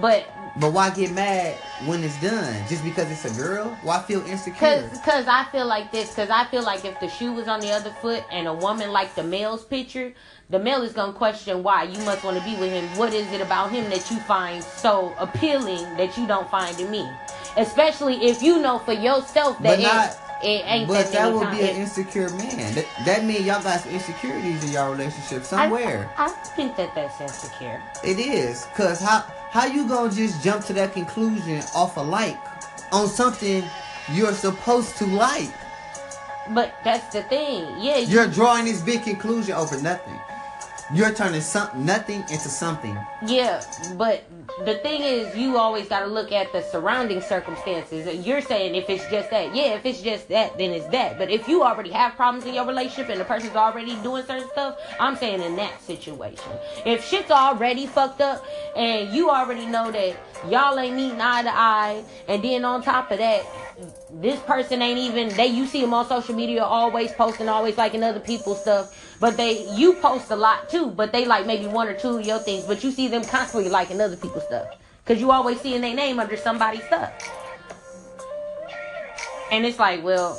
But 0.01 0.29
But 0.57 0.73
why 0.73 0.91
get 0.91 1.11
mad 1.13 1.55
when 1.87 2.05
it's 2.05 2.21
done? 2.21 2.55
Just 2.69 2.85
because 2.85 3.11
it's 3.11 3.25
a 3.25 3.41
girl? 3.43 3.77
Why 3.83 4.01
feel 4.03 4.25
insecure? 4.27 4.89
cause, 4.89 5.01
cause 5.01 5.27
I 5.27 5.45
feel 5.51 5.67
like 5.67 5.91
this. 5.93 6.15
Cause 6.15 6.31
I 6.31 6.45
feel 6.45 6.63
like 6.63 6.85
if 6.85 6.99
the 7.01 7.09
shoe 7.09 7.33
was 7.33 7.49
on 7.49 7.61
the 7.61 7.71
other 7.71 7.91
foot 7.91 8.25
and 8.31 8.47
a 8.47 8.55
woman 8.55 8.91
liked 8.93 9.17
the 9.17 9.25
male's 9.25 9.65
picture, 9.65 10.13
the 10.51 10.59
male 10.59 10.83
is 10.83 10.93
gonna 10.93 11.13
question 11.13 11.63
why. 11.63 11.85
You 11.85 11.99
must 12.05 12.23
want 12.25 12.39
to 12.39 12.45
be 12.45 12.57
with 12.57 12.71
him. 12.71 12.85
What 12.97 13.13
is 13.13 13.31
it 13.33 13.41
about 13.41 13.73
him 13.73 13.91
that 13.91 14.11
you 14.11 14.19
find 14.21 14.63
so 14.63 15.15
appealing 15.19 15.97
that 15.97 16.17
you 16.17 16.27
don't 16.27 16.49
find 16.51 16.79
in 16.79 16.91
me? 16.91 17.09
Especially 17.57 18.25
if 18.27 18.43
you 18.43 18.61
know 18.61 18.79
for 18.79 18.93
yourself 18.93 19.59
that 19.61 19.77
But 19.77 19.81
not- 19.81 20.17
it, 20.43 20.65
ain't 20.67 20.89
But 20.89 21.05
that 21.05 21.13
that 21.13 21.33
would 21.33 21.51
be 21.51 21.63
an 21.63 21.77
insecure 21.77 22.29
man. 22.31 22.75
That, 22.75 22.87
that 23.05 23.25
means 23.25 23.47
y'all 23.47 23.63
got 23.63 23.81
some 23.81 23.93
insecurities 23.93 24.65
in 24.65 24.73
y'all 24.73 24.91
relationship 24.91 25.45
somewhere. 25.45 26.11
I, 26.17 26.27
I 26.27 26.29
think 26.29 26.77
that 26.77 26.95
that's 26.95 27.21
insecure. 27.21 27.83
It 28.03 28.19
is, 28.19 28.67
cause 28.75 29.01
how 29.01 29.21
how 29.51 29.67
you 29.67 29.89
gonna 29.89 30.13
just 30.13 30.43
jump 30.43 30.65
to 30.67 30.73
that 30.75 30.93
conclusion 30.93 31.63
off 31.75 31.97
a 31.97 32.01
like 32.01 32.39
on 32.93 33.09
something 33.09 33.65
you're 34.13 34.33
supposed 34.33 34.97
to 34.97 35.07
like? 35.07 35.51
But 36.51 36.75
that's 36.85 37.13
the 37.13 37.23
thing. 37.23 37.67
Yeah, 37.79 37.99
you, 37.99 38.07
You're 38.07 38.29
drawing 38.29 38.67
this 38.67 38.83
big 38.83 39.03
conclusion 39.03 39.55
over 39.55 39.81
nothing. 39.81 40.21
You're 40.93 41.15
turning 41.15 41.41
some 41.41 41.69
nothing 41.85 42.21
into 42.21 42.49
something. 42.49 42.97
Yeah, 43.27 43.63
but 43.97 44.25
the 44.67 44.75
thing 44.79 45.03
is, 45.03 45.35
you 45.35 45.57
always 45.57 45.89
got 45.89 46.01
to 46.01 46.07
look 46.07 46.31
at 46.31 46.53
the 46.53 46.61
surrounding 46.61 47.23
circumstances. 47.23 48.27
You're 48.27 48.43
saying 48.43 48.75
if 48.75 48.91
it's 48.91 49.09
just 49.09 49.31
that, 49.31 49.55
yeah, 49.55 49.75
if 49.75 49.87
it's 49.87 50.03
just 50.03 50.29
that, 50.29 50.59
then 50.59 50.73
it's 50.73 50.87
that. 50.89 51.17
But 51.19 51.31
if 51.31 51.49
you 51.49 51.63
already 51.63 51.91
have 51.91 52.15
problems 52.17 52.45
in 52.45 52.55
your 52.55 52.67
relationship 52.67 53.09
and 53.09 53.19
the 53.19 53.25
person's 53.25 53.57
already 53.57 53.97
doing 54.03 54.25
certain 54.27 54.49
stuff, 54.51 54.79
I'm 55.01 55.17
saying 55.17 55.41
in 55.41 55.57
that 55.57 55.81
situation. 55.81 56.53
If 56.85 57.07
shit's 57.09 57.31
already 57.31 57.87
fucked 57.87 58.21
up 58.21 58.45
and 58.77 59.11
you 59.11 59.31
already 59.31 59.67
know 59.67 59.91
that 59.91 60.17
y'all 60.51 60.79
ain't 60.79 60.97
meeting 60.97 61.21
eye 61.21 61.43
to 61.43 61.51
eye, 61.51 62.05
and 62.29 62.45
then 62.45 62.65
on 62.65 62.83
top 62.83 63.11
of 63.11 63.19
that, 63.19 63.45
this 64.13 64.39
person 64.41 64.81
ain't 64.83 64.99
even 64.99 65.29
they 65.31 65.47
you 65.47 65.67
see 65.67 65.81
them 65.81 65.93
on 65.93 66.07
social 66.07 66.35
media 66.35 66.63
always 66.63 67.11
posting 67.13 67.49
always 67.49 67.77
liking 67.77 68.05
other 68.05 68.21
people's 68.21 68.61
stuff 68.61 69.14
but 69.21 69.37
they 69.37 69.69
you 69.75 69.95
post 69.95 70.31
a 70.31 70.37
lot 70.37 70.69
too 70.69 70.91
but 70.91 71.13
they 71.13 71.25
like 71.25 71.47
maybe 71.47 71.67
one 71.67 71.89
or 71.89 71.95
two 71.95 72.19
of 72.19 72.27
your 72.27 72.39
things 72.39 72.65
but 72.65 72.83
you 72.85 72.91
see 72.91 73.09
them 73.09 73.25
constantly 73.25 73.71
liking 73.71 74.01
other 74.01 74.17
people's 74.17 74.45
stuff 74.45 74.67
because 75.05 75.21
you 75.21 75.31
always 75.31 75.61
seeing 75.61 75.81
their 75.81 75.95
name 75.95 76.19
under 76.19 76.37
somebody's 76.37 76.83
stuff 76.85 77.13
and 79.53 79.65
it's 79.65 79.79
like 79.79 80.03
well 80.03 80.35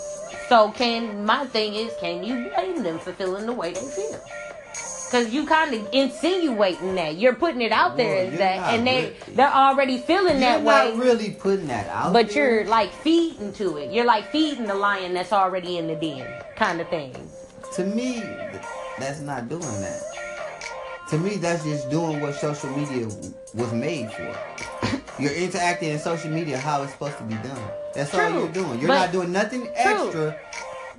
so 0.49 0.71
can 0.71 1.25
my 1.25 1.45
thing 1.47 1.73
is 1.75 1.93
can 1.99 2.23
you 2.23 2.49
blame 2.55 2.83
them 2.83 2.99
for 2.99 3.13
feeling 3.13 3.45
the 3.45 3.53
way 3.53 3.73
they 3.73 3.81
feel 3.81 4.19
because 5.05 5.31
you 5.31 5.45
kind 5.45 5.73
of 5.73 5.87
insinuating 5.93 6.95
that 6.95 7.15
you're 7.15 7.35
putting 7.35 7.61
it 7.61 7.71
out 7.71 7.95
there 7.95 8.25
Well, 8.25 8.33
as 8.33 8.39
that 8.39 8.73
and 8.73 8.85
they 8.87 9.03
really- 9.03 9.35
they're 9.35 9.53
already 9.53 9.99
feeling 9.99 10.39
that 10.39 10.61
way 10.63 10.91
not 10.93 10.97
really 10.97 11.31
putting 11.31 11.67
that 11.67 11.87
out. 11.89 12.11
but 12.11 12.29
there. 12.31 12.55
you're 12.61 12.65
like 12.65 12.91
feeding 12.91 13.53
to 13.53 13.77
it. 13.77 13.91
You're 13.91 14.05
like 14.05 14.31
feeding 14.31 14.65
the 14.65 14.73
lion 14.73 15.13
that's 15.13 15.31
already 15.31 15.77
in 15.77 15.87
the 15.87 15.95
den, 15.95 16.27
kind 16.57 16.81
of 16.81 16.89
thing. 16.89 17.13
To 17.73 17.83
me, 17.85 18.19
that's 18.99 19.19
not 19.21 19.49
doing 19.49 19.61
that. 19.61 20.01
To 21.09 21.17
me, 21.17 21.35
that's 21.35 21.63
just 21.63 21.89
doing 21.89 22.19
what 22.21 22.35
social 22.35 22.69
media 22.75 23.05
was 23.53 23.73
made 23.73 24.11
for. 24.11 24.35
You're 25.21 25.33
interacting 25.33 25.89
in 25.89 25.99
social 25.99 26.31
media 26.31 26.57
how 26.57 26.81
it's 26.83 26.91
supposed 26.93 27.17
to 27.19 27.23
be 27.23 27.35
done. 27.35 27.69
That's 27.93 28.13
all 28.13 28.29
you're 28.29 28.49
doing. 28.49 28.79
You're 28.79 28.89
not 28.89 29.13
doing 29.13 29.31
nothing 29.31 29.69
extra 29.73 30.37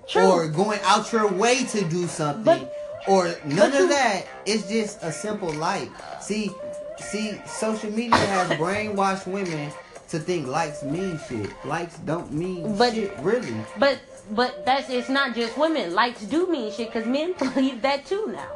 True. 0.08 0.22
or 0.22 0.48
going 0.48 0.80
out 0.84 1.12
your 1.12 1.30
way 1.30 1.64
to 1.64 1.84
do 1.84 2.06
something 2.06 2.42
But- 2.44 2.72
or 3.06 3.34
none 3.44 3.74
of 3.74 3.88
that. 3.90 4.24
It's 4.46 4.66
just 4.68 5.02
a 5.02 5.12
simple 5.12 5.52
like. 5.52 5.90
See, 6.22 6.50
see, 6.98 7.38
social 7.46 7.90
media 7.90 8.16
has 8.16 8.48
brainwashed 8.58 9.26
women 9.26 9.70
to 10.08 10.18
think 10.18 10.46
likes 10.46 10.82
mean 10.82 11.20
shit. 11.28 11.50
Likes 11.66 11.98
don't 11.98 12.32
mean 12.32 12.74
But- 12.78 12.94
shit, 12.94 13.14
really. 13.20 13.54
but 13.78 13.98
but 14.30 14.64
that's 14.64 14.90
it's 14.90 15.08
not 15.08 15.34
just 15.34 15.56
women. 15.56 15.94
Likes 15.94 16.22
do 16.22 16.46
mean 16.46 16.72
shit 16.72 16.92
because 16.92 17.06
men 17.06 17.34
believe 17.38 17.82
that 17.82 18.06
too 18.06 18.26
now. 18.32 18.50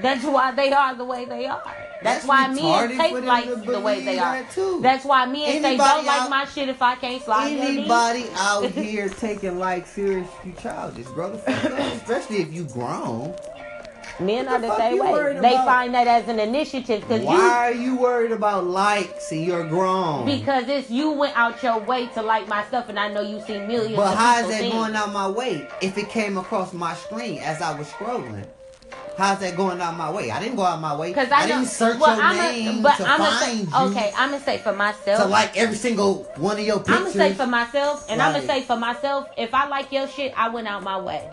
That's 0.00 0.24
why 0.24 0.52
they 0.52 0.72
are 0.72 0.94
the 0.94 1.04
way 1.04 1.24
they 1.24 1.46
are. 1.46 1.62
That's, 2.02 2.26
That's 2.26 2.26
why 2.26 2.48
men 2.48 2.98
take 2.98 3.24
likes 3.24 3.64
the 3.64 3.80
way 3.80 4.04
they 4.04 4.18
are. 4.18 4.42
that, 4.42 4.50
too. 4.50 4.80
That's 4.82 5.04
why 5.04 5.24
men 5.24 5.62
say 5.62 5.76
don't 5.76 6.04
like 6.04 6.28
my 6.28 6.44
shit 6.44 6.68
if 6.68 6.82
I 6.82 6.96
can't 6.96 7.22
slide. 7.22 7.52
Anybody 7.52 8.26
out 8.34 8.70
here 8.72 9.08
taking 9.08 9.58
like 9.58 9.86
serious, 9.86 10.28
you 10.44 10.52
childish, 10.60 11.06
bro. 11.06 11.30
The 11.30 11.38
fuck. 11.38 11.78
Especially 11.94 12.38
if 12.38 12.52
you 12.52 12.64
grown. 12.64 13.34
Men 14.20 14.48
are 14.48 14.60
the 14.60 14.68
the 14.68 14.76
same 14.76 14.98
way. 14.98 15.32
They 15.40 15.54
about? 15.54 15.66
find 15.66 15.94
that 15.94 16.06
as 16.06 16.28
an 16.28 16.38
initiative 16.38 17.00
because 17.00 17.22
Why 17.22 17.34
you 17.34 17.40
are 17.40 17.72
you 17.72 17.96
worried 17.96 18.32
about 18.32 18.64
likes 18.64 19.32
and 19.32 19.44
you're 19.44 19.66
grown? 19.66 20.24
because 20.24 20.68
it's 20.68 20.88
you 20.90 21.10
went 21.10 21.36
out 21.36 21.62
your 21.62 21.78
way 21.80 22.06
to 22.08 22.22
like 22.22 22.46
my 22.46 22.64
stuff, 22.66 22.88
and 22.88 22.98
I 22.98 23.12
know 23.12 23.20
you 23.20 23.40
see 23.40 23.58
millions. 23.58 23.96
But 23.96 24.16
how 24.16 24.40
is 24.40 24.48
that 24.48 24.60
things. 24.60 24.72
going 24.72 24.94
out 24.94 25.12
my 25.12 25.28
way 25.28 25.68
if 25.82 25.98
it 25.98 26.08
came 26.08 26.38
across 26.38 26.72
my 26.72 26.94
screen 26.94 27.38
as 27.38 27.60
I 27.60 27.76
was 27.76 27.88
scrolling? 27.88 28.46
How's 29.16 29.38
that 29.40 29.56
going 29.56 29.80
out 29.80 29.96
my 29.96 30.10
way? 30.10 30.30
I 30.32 30.40
didn't 30.40 30.56
go 30.56 30.62
out 30.62 30.80
my 30.80 30.96
way. 30.96 31.10
Because 31.10 31.30
I, 31.30 31.42
know, 31.42 31.56
didn't 31.58 31.68
search 31.68 32.00
well, 32.00 32.16
your 32.16 32.24
I'm 32.24 32.36
name 32.36 32.78
a, 32.80 32.82
but 32.82 32.96
to 32.96 33.06
I'm 33.06 33.18
find 33.18 33.38
say, 33.38 33.56
you 33.58 33.90
okay. 33.90 34.12
I'm 34.16 34.30
gonna 34.30 34.42
say 34.42 34.58
for 34.58 34.72
myself. 34.72 35.22
to 35.22 35.28
like 35.28 35.56
every 35.56 35.76
single 35.76 36.24
one 36.36 36.58
of 36.58 36.66
your 36.66 36.78
pictures. 36.78 36.96
I'm 36.96 37.02
gonna 37.02 37.14
say 37.14 37.32
for 37.34 37.46
myself, 37.46 38.06
and 38.08 38.20
I'm 38.20 38.32
gonna 38.34 38.46
say 38.46 38.62
for 38.62 38.76
myself. 38.76 39.28
If 39.36 39.54
I 39.54 39.68
like 39.68 39.92
your 39.92 40.08
shit, 40.08 40.32
I 40.36 40.48
went 40.48 40.66
out 40.66 40.82
my 40.82 41.00
way. 41.00 41.30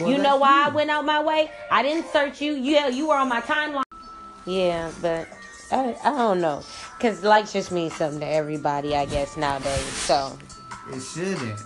Well, 0.00 0.10
you 0.10 0.16
know 0.18 0.22
that's 0.22 0.40
why 0.40 0.66
I 0.66 0.68
went 0.70 0.90
out 0.90 1.04
my 1.04 1.22
way? 1.22 1.50
I 1.70 1.82
didn't 1.82 2.10
search 2.12 2.40
you. 2.40 2.52
Yeah, 2.54 2.88
you 2.88 3.08
were 3.08 3.16
on 3.16 3.28
my 3.28 3.40
timeline. 3.40 3.82
Yeah, 4.46 4.90
but 5.02 5.28
I, 5.70 5.96
I 6.04 6.10
don't 6.10 6.40
know. 6.40 6.62
Because 6.96 7.22
likes 7.22 7.52
just 7.52 7.70
means 7.72 7.94
something 7.94 8.20
to 8.20 8.26
everybody, 8.26 8.96
I 8.96 9.04
guess, 9.06 9.36
nowadays. 9.36 9.80
So, 9.84 10.36
It 10.92 11.00
shouldn't. 11.00 11.60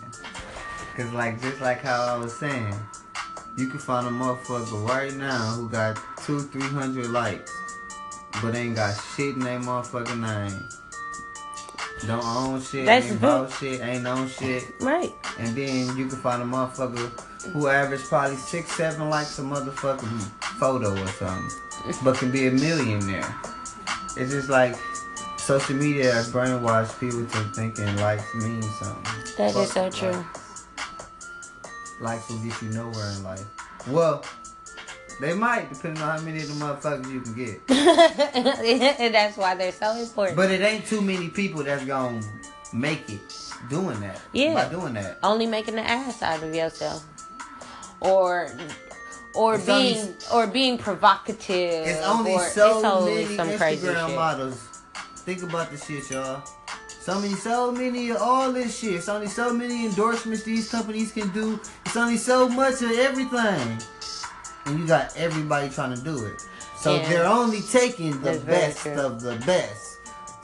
Cause 0.97 1.11
like 1.13 1.41
just 1.41 1.61
like 1.63 1.81
how 1.81 2.03
I 2.03 2.17
was 2.19 2.35
saying, 2.35 2.75
you 3.57 3.69
can 3.69 3.79
find 3.79 4.07
a 4.07 4.11
motherfucker 4.11 4.87
right 4.87 5.15
now 5.15 5.53
who 5.53 5.69
got 5.71 5.99
two, 6.19 6.41
three 6.41 6.61
hundred 6.61 7.07
likes, 7.07 7.51
but 8.43 8.55
ain't 8.55 8.77
got 8.77 8.93
shit 9.17 9.35
in 9.35 9.41
their 9.41 9.59
motherfucking 9.59 10.21
name. 10.21 10.69
Don't 12.07 12.25
own 12.25 12.61
shit, 12.61 12.85
That's 12.85 13.07
ain't 13.07 13.21
good. 13.21 13.27
about 13.27 13.53
shit, 13.53 13.81
ain't 13.81 14.07
own 14.07 14.29
shit. 14.29 14.65
right. 14.81 15.15
And 15.39 15.57
then 15.57 15.97
you 15.97 16.07
can 16.09 16.19
find 16.19 16.43
a 16.43 16.45
motherfucker 16.45 17.11
who 17.53 17.69
average 17.69 18.03
probably 18.03 18.37
six, 18.37 18.73
seven 18.73 19.09
likes 19.11 19.39
a 19.39 19.43
motherfucking 19.43 19.99
mm-hmm. 19.99 20.59
photo 20.59 20.93
or 20.93 21.07
something, 21.09 21.51
but 22.05 22.17
can 22.17 22.31
be 22.31 22.47
a 22.47 22.51
millionaire. 22.51 23.35
It's 24.17 24.33
just 24.33 24.49
like 24.49 24.77
social 25.39 25.75
media 25.77 26.13
has 26.13 26.31
brainwashed 26.31 26.99
people 27.01 27.25
to 27.27 27.53
thinking 27.55 27.97
likes 27.97 28.35
mean 28.35 28.63
something. 28.63 29.05
That 29.39 29.55
is 29.55 29.55
Fuck 29.55 29.67
so 29.67 29.91
true. 29.91 30.19
likes. 30.19 30.67
Likes 32.01 32.29
will 32.31 32.39
get 32.39 32.63
you 32.63 32.69
nowhere 32.71 33.11
in 33.17 33.23
life. 33.23 33.45
Well, 33.89 34.25
they 35.21 35.35
might, 35.35 35.73
depending 35.73 36.03
on 36.03 36.19
how 36.19 36.25
many 36.25 36.43
of 36.43 36.49
the 36.49 36.55
motherfuckers 36.55 37.13
you 37.13 37.21
can 37.21 37.35
get. 37.35 37.61
and 39.01 39.15
that's 39.15 39.37
why 39.37 39.55
they're 39.55 39.73
so 39.73 39.95
important. 39.97 40.37
But 40.37 40.51
it 40.51 40.61
ain't 40.61 40.87
too 40.87 41.01
many 41.01 41.29
people 41.29 41.63
that's 41.63 41.85
gonna 41.85 42.21
make 42.73 43.09
it 43.09 43.21
doing 43.69 44.01
that. 44.01 44.21
Yeah. 44.33 44.55
By 44.55 44.69
doing 44.69 44.95
that. 44.95 45.19
only 45.23 45.47
making 45.47 45.75
an 45.75 45.85
ass 45.85 46.23
out 46.23 46.43
of 46.43 46.55
yourself, 46.55 47.05
or 48.05 48.51
or 49.35 49.55
It's 49.55 49.65
being 49.67 49.97
only- 49.99 50.15
or 50.33 50.47
being 50.47 50.79
provocative. 50.79 51.87
It's 51.87 52.05
only 52.07 52.33
or 52.35 52.45
so 52.49 52.77
it's 52.79 52.85
only 52.85 53.25
many 53.25 53.37
some 53.37 53.57
crazy 53.57 53.87
Instagram 53.87 54.07
shit. 54.09 54.17
models. 54.17 54.59
Think 55.25 55.43
about 55.43 55.71
this 55.71 55.87
shit, 55.87 56.11
y'all. 56.11 56.43
So 57.01 57.19
many, 57.19 57.35
so 57.35 57.73
many 57.73 58.11
of 58.11 58.19
all 58.21 58.53
this 58.53 58.79
shit. 58.79 58.95
It's 58.95 59.09
only 59.09 59.27
so 59.29 59.53
many 59.53 59.87
endorsements 59.87 60.43
these 60.45 60.69
companies 60.71 61.13
can 61.13 61.29
do. 61.31 61.59
It's 61.87 61.97
only 61.97 62.17
so 62.17 62.49
much 62.49 62.83
of 62.83 62.93
everything. 62.93 63.79
And 64.67 64.79
you 64.79 64.87
got 64.87 65.17
everybody 65.17 65.69
trying 65.71 65.97
to 65.97 66.01
do 66.03 66.25
it. 66.27 66.41
So 66.79 66.95
Yeah. 66.97 67.09
they're 67.09 67.27
only 67.27 67.61
taking 67.63 68.13
the 68.21 68.33
That's 68.39 68.45
best 68.45 68.87
of 68.87 69.21
the 69.21 69.35
best. 69.47 69.92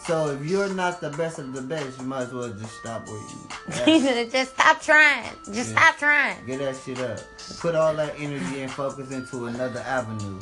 So 0.09 0.29
if 0.31 0.43
you're 0.47 0.71
not 0.73 1.03
the 1.03 1.11
best 1.11 1.39
of 1.39 1.53
the 1.53 1.61
best, 1.61 2.01
you 2.01 2.07
might 2.07 2.23
as 2.23 2.33
well 2.33 2.49
just 2.49 2.81
stop 2.81 3.07
where 3.09 3.21
you. 3.21 4.31
Just 4.33 4.55
stop 4.55 4.81
trying. 4.81 5.31
Just 5.53 5.73
Yeah. 5.73 5.77
stop 5.93 5.99
trying. 5.99 6.47
Get 6.47 6.61
that 6.61 6.77
shit 6.83 6.99
up. 6.99 7.19
Put 7.61 7.75
all 7.75 7.95
that 7.95 8.15
energy 8.19 8.63
and 8.63 8.73
focus 8.73 9.11
into 9.11 9.49
another 9.49 9.81
avenue. 9.81 10.31
You 10.31 10.37
ain't 10.37 10.41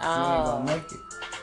Oh. 0.00 0.44
gonna 0.44 0.64
make 0.76 0.92
it. 0.92 1.00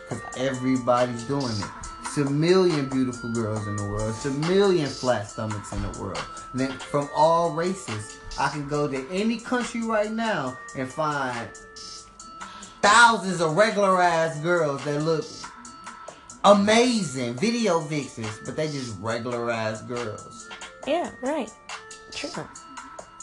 Cause 0.07 0.21
everybody's 0.37 1.23
doing 1.23 1.43
it. 1.59 1.65
It's 2.03 2.17
a 2.19 2.23
million 2.29 2.87
beautiful 2.87 3.33
girls 3.33 3.67
in 3.67 3.75
the 3.75 3.83
world. 3.83 4.11
It's 4.15 4.23
a 4.25 4.31
million 4.31 4.87
flat 4.87 5.29
stomachs 5.29 5.73
in 5.73 5.81
the 5.91 5.99
world. 5.99 6.23
And 6.53 6.61
then 6.61 6.71
from 6.79 7.09
all 7.13 7.51
races. 7.51 8.15
I 8.39 8.47
can 8.47 8.65
go 8.69 8.87
to 8.87 9.05
any 9.11 9.39
country 9.41 9.81
right 9.83 10.09
now 10.09 10.57
and 10.77 10.87
find 10.89 11.49
thousands 12.81 13.41
of 13.41 13.57
regular 13.57 14.01
ass 14.01 14.39
girls 14.39 14.81
that 14.85 15.01
look 15.01 15.25
amazing. 16.43 17.35
Video 17.35 17.79
vixens, 17.79 18.39
but 18.45 18.55
they 18.55 18.67
just 18.67 18.99
regular 18.99 19.51
ass 19.51 19.81
girls. 19.83 20.49
Yeah, 20.87 21.11
right. 21.21 21.51
True. 22.11 22.47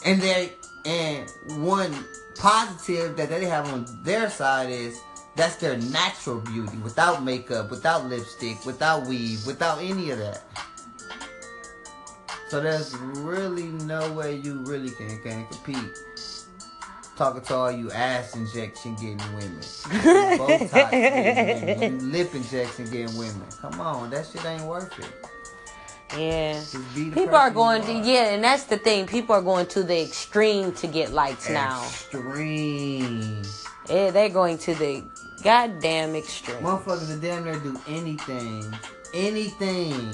And 0.05 0.21
they 0.21 0.53
and 0.85 1.29
one 1.63 1.93
positive 2.37 3.17
that 3.17 3.29
they 3.29 3.45
have 3.45 3.71
on 3.73 3.85
their 4.03 4.29
side 4.29 4.69
is 4.69 4.99
that's 5.35 5.57
their 5.57 5.77
natural 5.77 6.39
beauty 6.39 6.77
without 6.77 7.23
makeup, 7.23 7.69
without 7.69 8.05
lipstick, 8.05 8.65
without 8.65 9.05
weave, 9.07 9.45
without 9.45 9.79
any 9.81 10.11
of 10.11 10.19
that. 10.19 10.43
So 12.49 12.61
there's 12.61 12.95
really 12.97 13.65
no 13.65 14.11
way 14.13 14.35
you 14.37 14.63
really 14.63 14.89
can 14.91 15.21
can 15.21 15.45
compete. 15.47 15.97
Talking 17.17 17.41
to 17.41 17.55
all 17.55 17.71
you 17.71 17.91
ass 17.91 18.35
injection 18.35 18.93
getting 18.93 19.17
women, 19.33 19.59
Botox 19.59 20.91
getting 20.91 21.79
women, 21.79 22.11
lip 22.11 22.35
injection 22.35 22.85
getting 22.91 23.17
women. 23.17 23.41
Come 23.59 23.81
on, 23.81 24.11
that 24.11 24.27
shit 24.27 24.45
ain't 24.45 24.63
worth 24.63 24.97
it. 24.99 25.11
Yeah. 26.15 26.53
Just 26.53 26.95
be 26.95 27.09
the 27.09 27.15
People 27.15 27.35
are 27.35 27.49
going 27.51 27.81
to 27.83 27.93
yeah, 27.93 28.33
and 28.35 28.43
that's 28.43 28.65
the 28.65 28.77
thing. 28.77 29.07
People 29.07 29.35
are 29.35 29.41
going 29.41 29.65
to 29.67 29.83
the 29.83 29.99
extreme 29.99 30.71
to 30.73 30.87
get 30.87 31.11
likes 31.11 31.49
now. 31.49 31.83
Extreme. 31.83 33.41
Yeah, 33.89 34.11
they're 34.11 34.29
going 34.29 34.59
to 34.59 34.75
the 34.75 35.03
goddamn 35.43 36.15
extreme. 36.15 36.57
Motherfuckers 36.59 37.17
are 37.17 37.19
damn 37.19 37.45
near 37.45 37.59
do 37.59 37.79
anything. 37.87 38.63
Anything. 39.17 40.13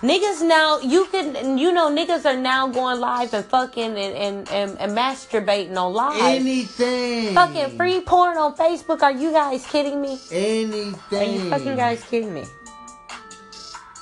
Niggas 0.00 0.46
now, 0.46 0.78
you 0.78 1.06
can, 1.06 1.58
you 1.58 1.72
know, 1.72 1.90
niggas 1.90 2.24
are 2.24 2.36
now 2.36 2.68
going 2.68 3.00
live 3.00 3.34
and 3.34 3.44
fucking 3.44 3.96
and, 3.96 3.98
and, 3.98 4.48
and, 4.50 4.78
and 4.78 4.92
masturbating 4.92 5.76
on 5.76 5.92
live. 5.92 6.22
Anything. 6.22 7.34
fucking 7.34 7.76
free 7.76 8.00
porn 8.00 8.36
on 8.36 8.54
Facebook. 8.54 9.02
Are 9.02 9.10
you 9.10 9.32
guys 9.32 9.66
kidding 9.66 10.00
me? 10.00 10.20
Anything. 10.30 11.18
Are 11.18 11.24
you 11.24 11.50
fucking 11.50 11.76
guys 11.76 12.04
kidding 12.04 12.32
me? 12.32 12.44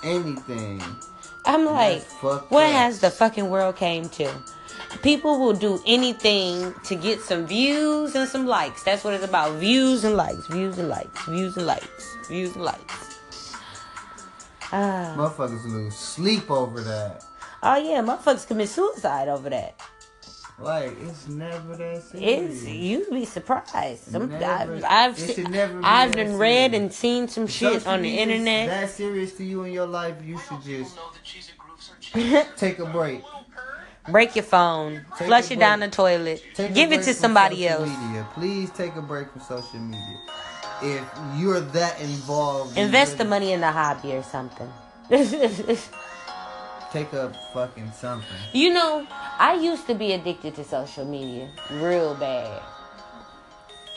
Anything. 0.02 0.82
I'm 1.46 1.64
like, 1.64 2.02
what 2.22 2.64
up. 2.64 2.70
has 2.72 3.00
the 3.00 3.10
fucking 3.10 3.48
world 3.48 3.76
came 3.76 4.08
to? 4.10 4.30
People 5.02 5.40
will 5.40 5.54
do 5.54 5.80
anything 5.86 6.74
to 6.84 6.94
get 6.94 7.20
some 7.20 7.46
views 7.46 8.14
and 8.14 8.28
some 8.28 8.46
likes. 8.46 8.82
That's 8.82 9.02
what 9.02 9.14
it's 9.14 9.24
about. 9.24 9.56
Views 9.56 10.04
and 10.04 10.16
likes. 10.16 10.46
Views 10.48 10.78
and 10.78 10.88
likes. 10.88 11.24
Views 11.24 11.56
and 11.56 11.66
likes. 11.66 12.16
Views 12.28 12.54
and 12.54 12.64
likes. 12.64 13.21
Ah. 14.72 15.14
Motherfuckers 15.16 15.64
lose 15.64 15.94
sleep 15.94 16.50
over 16.50 16.80
that. 16.80 17.24
Oh 17.62 17.76
yeah, 17.76 18.00
motherfuckers 18.02 18.46
commit 18.46 18.68
suicide 18.68 19.28
over 19.28 19.50
that. 19.50 19.80
Like, 20.58 20.96
it's 21.02 21.26
never 21.28 21.76
that 21.76 22.02
serious. 22.04 22.62
It's 22.62 22.68
you'd 22.68 23.10
be 23.10 23.24
surprised. 23.24 24.04
Some, 24.12 24.28
Never- 24.30 24.44
I've 24.44 24.84
I've, 24.84 25.18
it 25.18 25.34
se- 25.36 25.42
never 25.44 25.78
be 25.78 25.84
I've 25.84 26.12
that 26.12 26.24
done 26.26 26.38
read 26.38 26.70
serious. 26.72 26.80
and 26.82 26.92
seen 26.92 27.28
some 27.28 27.46
shit 27.46 27.72
Social 27.74 27.90
on 27.92 28.02
the 28.02 28.18
internet. 28.18 28.68
that 28.68 28.90
serious 28.90 29.32
to 29.38 29.44
you 29.44 29.64
in 29.64 29.72
your 29.72 29.86
life, 29.86 30.16
you 30.24 30.38
should 30.38 30.62
just 30.62 30.94
know 30.96 31.02
the 31.12 31.18
cheesy 31.24 31.52
grooves 31.58 31.90
are 31.92 31.98
cheap. 32.00 32.46
take 32.56 32.78
a 32.78 32.86
break. 32.86 33.22
Break 34.08 34.34
your 34.36 34.44
phone, 34.44 35.04
Take 35.16 35.28
flush 35.28 35.50
it 35.52 35.58
down 35.60 35.78
the 35.80 35.88
toilet, 35.88 36.42
Take 36.54 36.74
give 36.74 36.90
it 36.92 37.02
to 37.04 37.14
somebody 37.14 37.66
else. 37.68 37.88
Media. 37.88 38.26
Please 38.34 38.70
take 38.70 38.96
a 38.96 39.02
break 39.02 39.30
from 39.30 39.40
social 39.42 39.78
media. 39.78 40.18
If 40.82 41.04
you're 41.36 41.60
that 41.60 42.00
involved, 42.00 42.76
Invest 42.76 43.18
the 43.18 43.24
money 43.24 43.52
in 43.52 43.60
the 43.60 43.70
hobby 43.70 44.12
or 44.14 44.22
something. 44.22 44.70
Take 46.92 47.14
up 47.14 47.34
fucking 47.54 47.90
something. 47.92 48.28
you 48.52 48.70
know, 48.72 49.06
I 49.38 49.54
used 49.54 49.86
to 49.86 49.94
be 49.94 50.12
addicted 50.12 50.54
to 50.56 50.64
social 50.64 51.06
media 51.06 51.48
real 51.70 52.14
bad. 52.14 52.60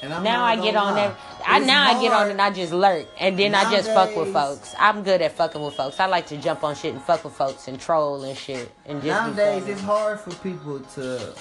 And 0.02 0.14
I'm 0.14 0.24
now 0.24 0.44
I 0.44 0.56
get 0.56 0.76
on 0.76 0.96
there. 0.96 1.16
I 1.46 1.58
It's 1.58 1.68
now 1.68 1.90
I 1.90 1.94
get 2.02 2.12
on 2.12 2.18
hard. 2.20 2.32
and 2.32 2.42
I 2.42 2.52
just 2.52 2.72
lurk, 2.72 3.08
and 3.20 3.38
then 3.40 3.54
I 3.56 3.70
just 3.72 3.90
fuck 3.90 4.16
with 4.16 4.32
folks. 4.32 4.74
I'm 4.80 5.04
good 5.04 5.22
at 5.22 5.32
fucking 5.34 5.62
with 5.62 5.74
folks. 5.74 6.00
I 6.00 6.06
like 6.06 6.28
to 6.28 6.38
jump 6.38 6.64
on 6.64 6.76
shit 6.76 6.94
and 6.94 7.02
fuck 7.04 7.24
with 7.24 7.34
folks 7.34 7.68
and 7.68 7.80
troll 7.80 8.24
and 8.24 8.38
shit 8.38 8.72
and 8.86 9.02
just 9.02 9.36
Nowadays, 9.36 9.68
it's 9.68 9.82
hard 9.82 10.20
for 10.20 10.32
people 10.36 10.80
to 10.96 11.34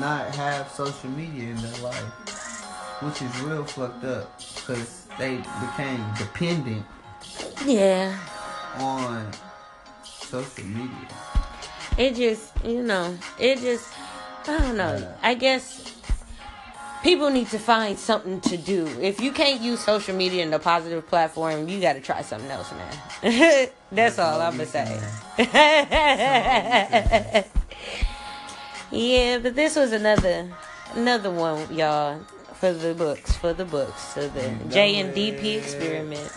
not 0.00 0.34
have 0.34 0.68
social 0.70 1.08
media 1.10 1.50
in 1.50 1.56
their 1.56 1.76
life, 1.78 2.02
which 3.00 3.22
is 3.22 3.40
real 3.42 3.64
fucked 3.64 4.04
up 4.04 4.38
because 4.38 5.06
they 5.18 5.36
became 5.36 6.04
dependent 6.16 6.84
yeah. 7.64 8.18
on 8.78 9.30
social 10.04 10.64
media. 10.64 11.08
It 11.96 12.14
just, 12.14 12.52
you 12.64 12.82
know, 12.82 13.16
it 13.38 13.58
just, 13.58 13.92
I 14.46 14.58
don't 14.58 14.76
know. 14.76 14.96
Yeah. 14.96 15.16
I 15.22 15.34
guess 15.34 15.96
people 17.02 17.30
need 17.30 17.48
to 17.48 17.58
find 17.58 17.98
something 17.98 18.40
to 18.42 18.56
do. 18.56 18.86
If 19.00 19.20
you 19.20 19.32
can't 19.32 19.60
use 19.60 19.80
social 19.80 20.14
media 20.14 20.44
in 20.44 20.52
a 20.52 20.58
positive 20.58 21.06
platform, 21.06 21.68
you 21.68 21.80
got 21.80 21.94
to 21.94 22.00
try 22.00 22.22
something 22.22 22.50
else, 22.50 22.72
man. 22.72 23.68
That's 23.92 24.18
all 24.18 24.40
I'm 24.40 24.52
gonna 24.52 24.66
say. 24.66 25.00
yeah, 28.90 29.38
but 29.38 29.54
this 29.54 29.76
was 29.76 29.92
another 29.92 30.50
another 30.94 31.30
one, 31.30 31.74
y'all, 31.74 32.20
for 32.58 32.72
the 32.72 32.94
books, 32.94 33.36
for 33.36 33.52
the 33.52 33.64
books, 33.64 34.14
so 34.14 34.28
the 34.28 34.40
mm-hmm. 34.40 34.70
J 34.70 34.96
and 34.96 35.14
DP 35.14 35.58
experiment. 35.58 36.30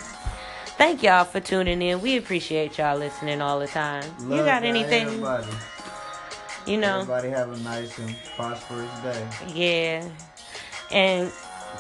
Thank 0.78 1.04
y'all 1.04 1.26
for 1.26 1.40
tuning 1.40 1.82
in. 1.82 2.02
We 2.02 2.18
appreciate 2.18 2.78
y'all 2.78 2.98
listening 2.98 3.42
all 3.42 3.60
the 3.60 3.68
time. 3.68 4.04
you 4.22 4.38
got 4.38 4.64
anything? 4.64 5.08
Everybody. 5.08 5.48
You 6.66 6.78
know. 6.78 7.02
Everybody 7.02 7.30
have 7.30 7.52
a 7.52 7.58
nice 7.58 7.98
and 7.98 8.16
prosperous 8.36 8.90
day. 9.02 9.28
Yeah. 9.54 10.10
And 10.92 11.32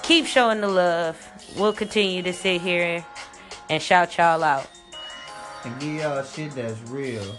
keep 0.03 0.25
showing 0.25 0.61
the 0.61 0.67
love. 0.67 1.17
We'll 1.55 1.73
continue 1.73 2.23
to 2.23 2.33
sit 2.33 2.61
here 2.61 3.05
and 3.69 3.81
shout 3.81 4.17
y'all 4.17 4.43
out. 4.43 4.67
And 5.63 5.79
give 5.79 5.95
y'all 5.95 6.23
shit 6.23 6.51
that's 6.51 6.79
real. 6.89 7.35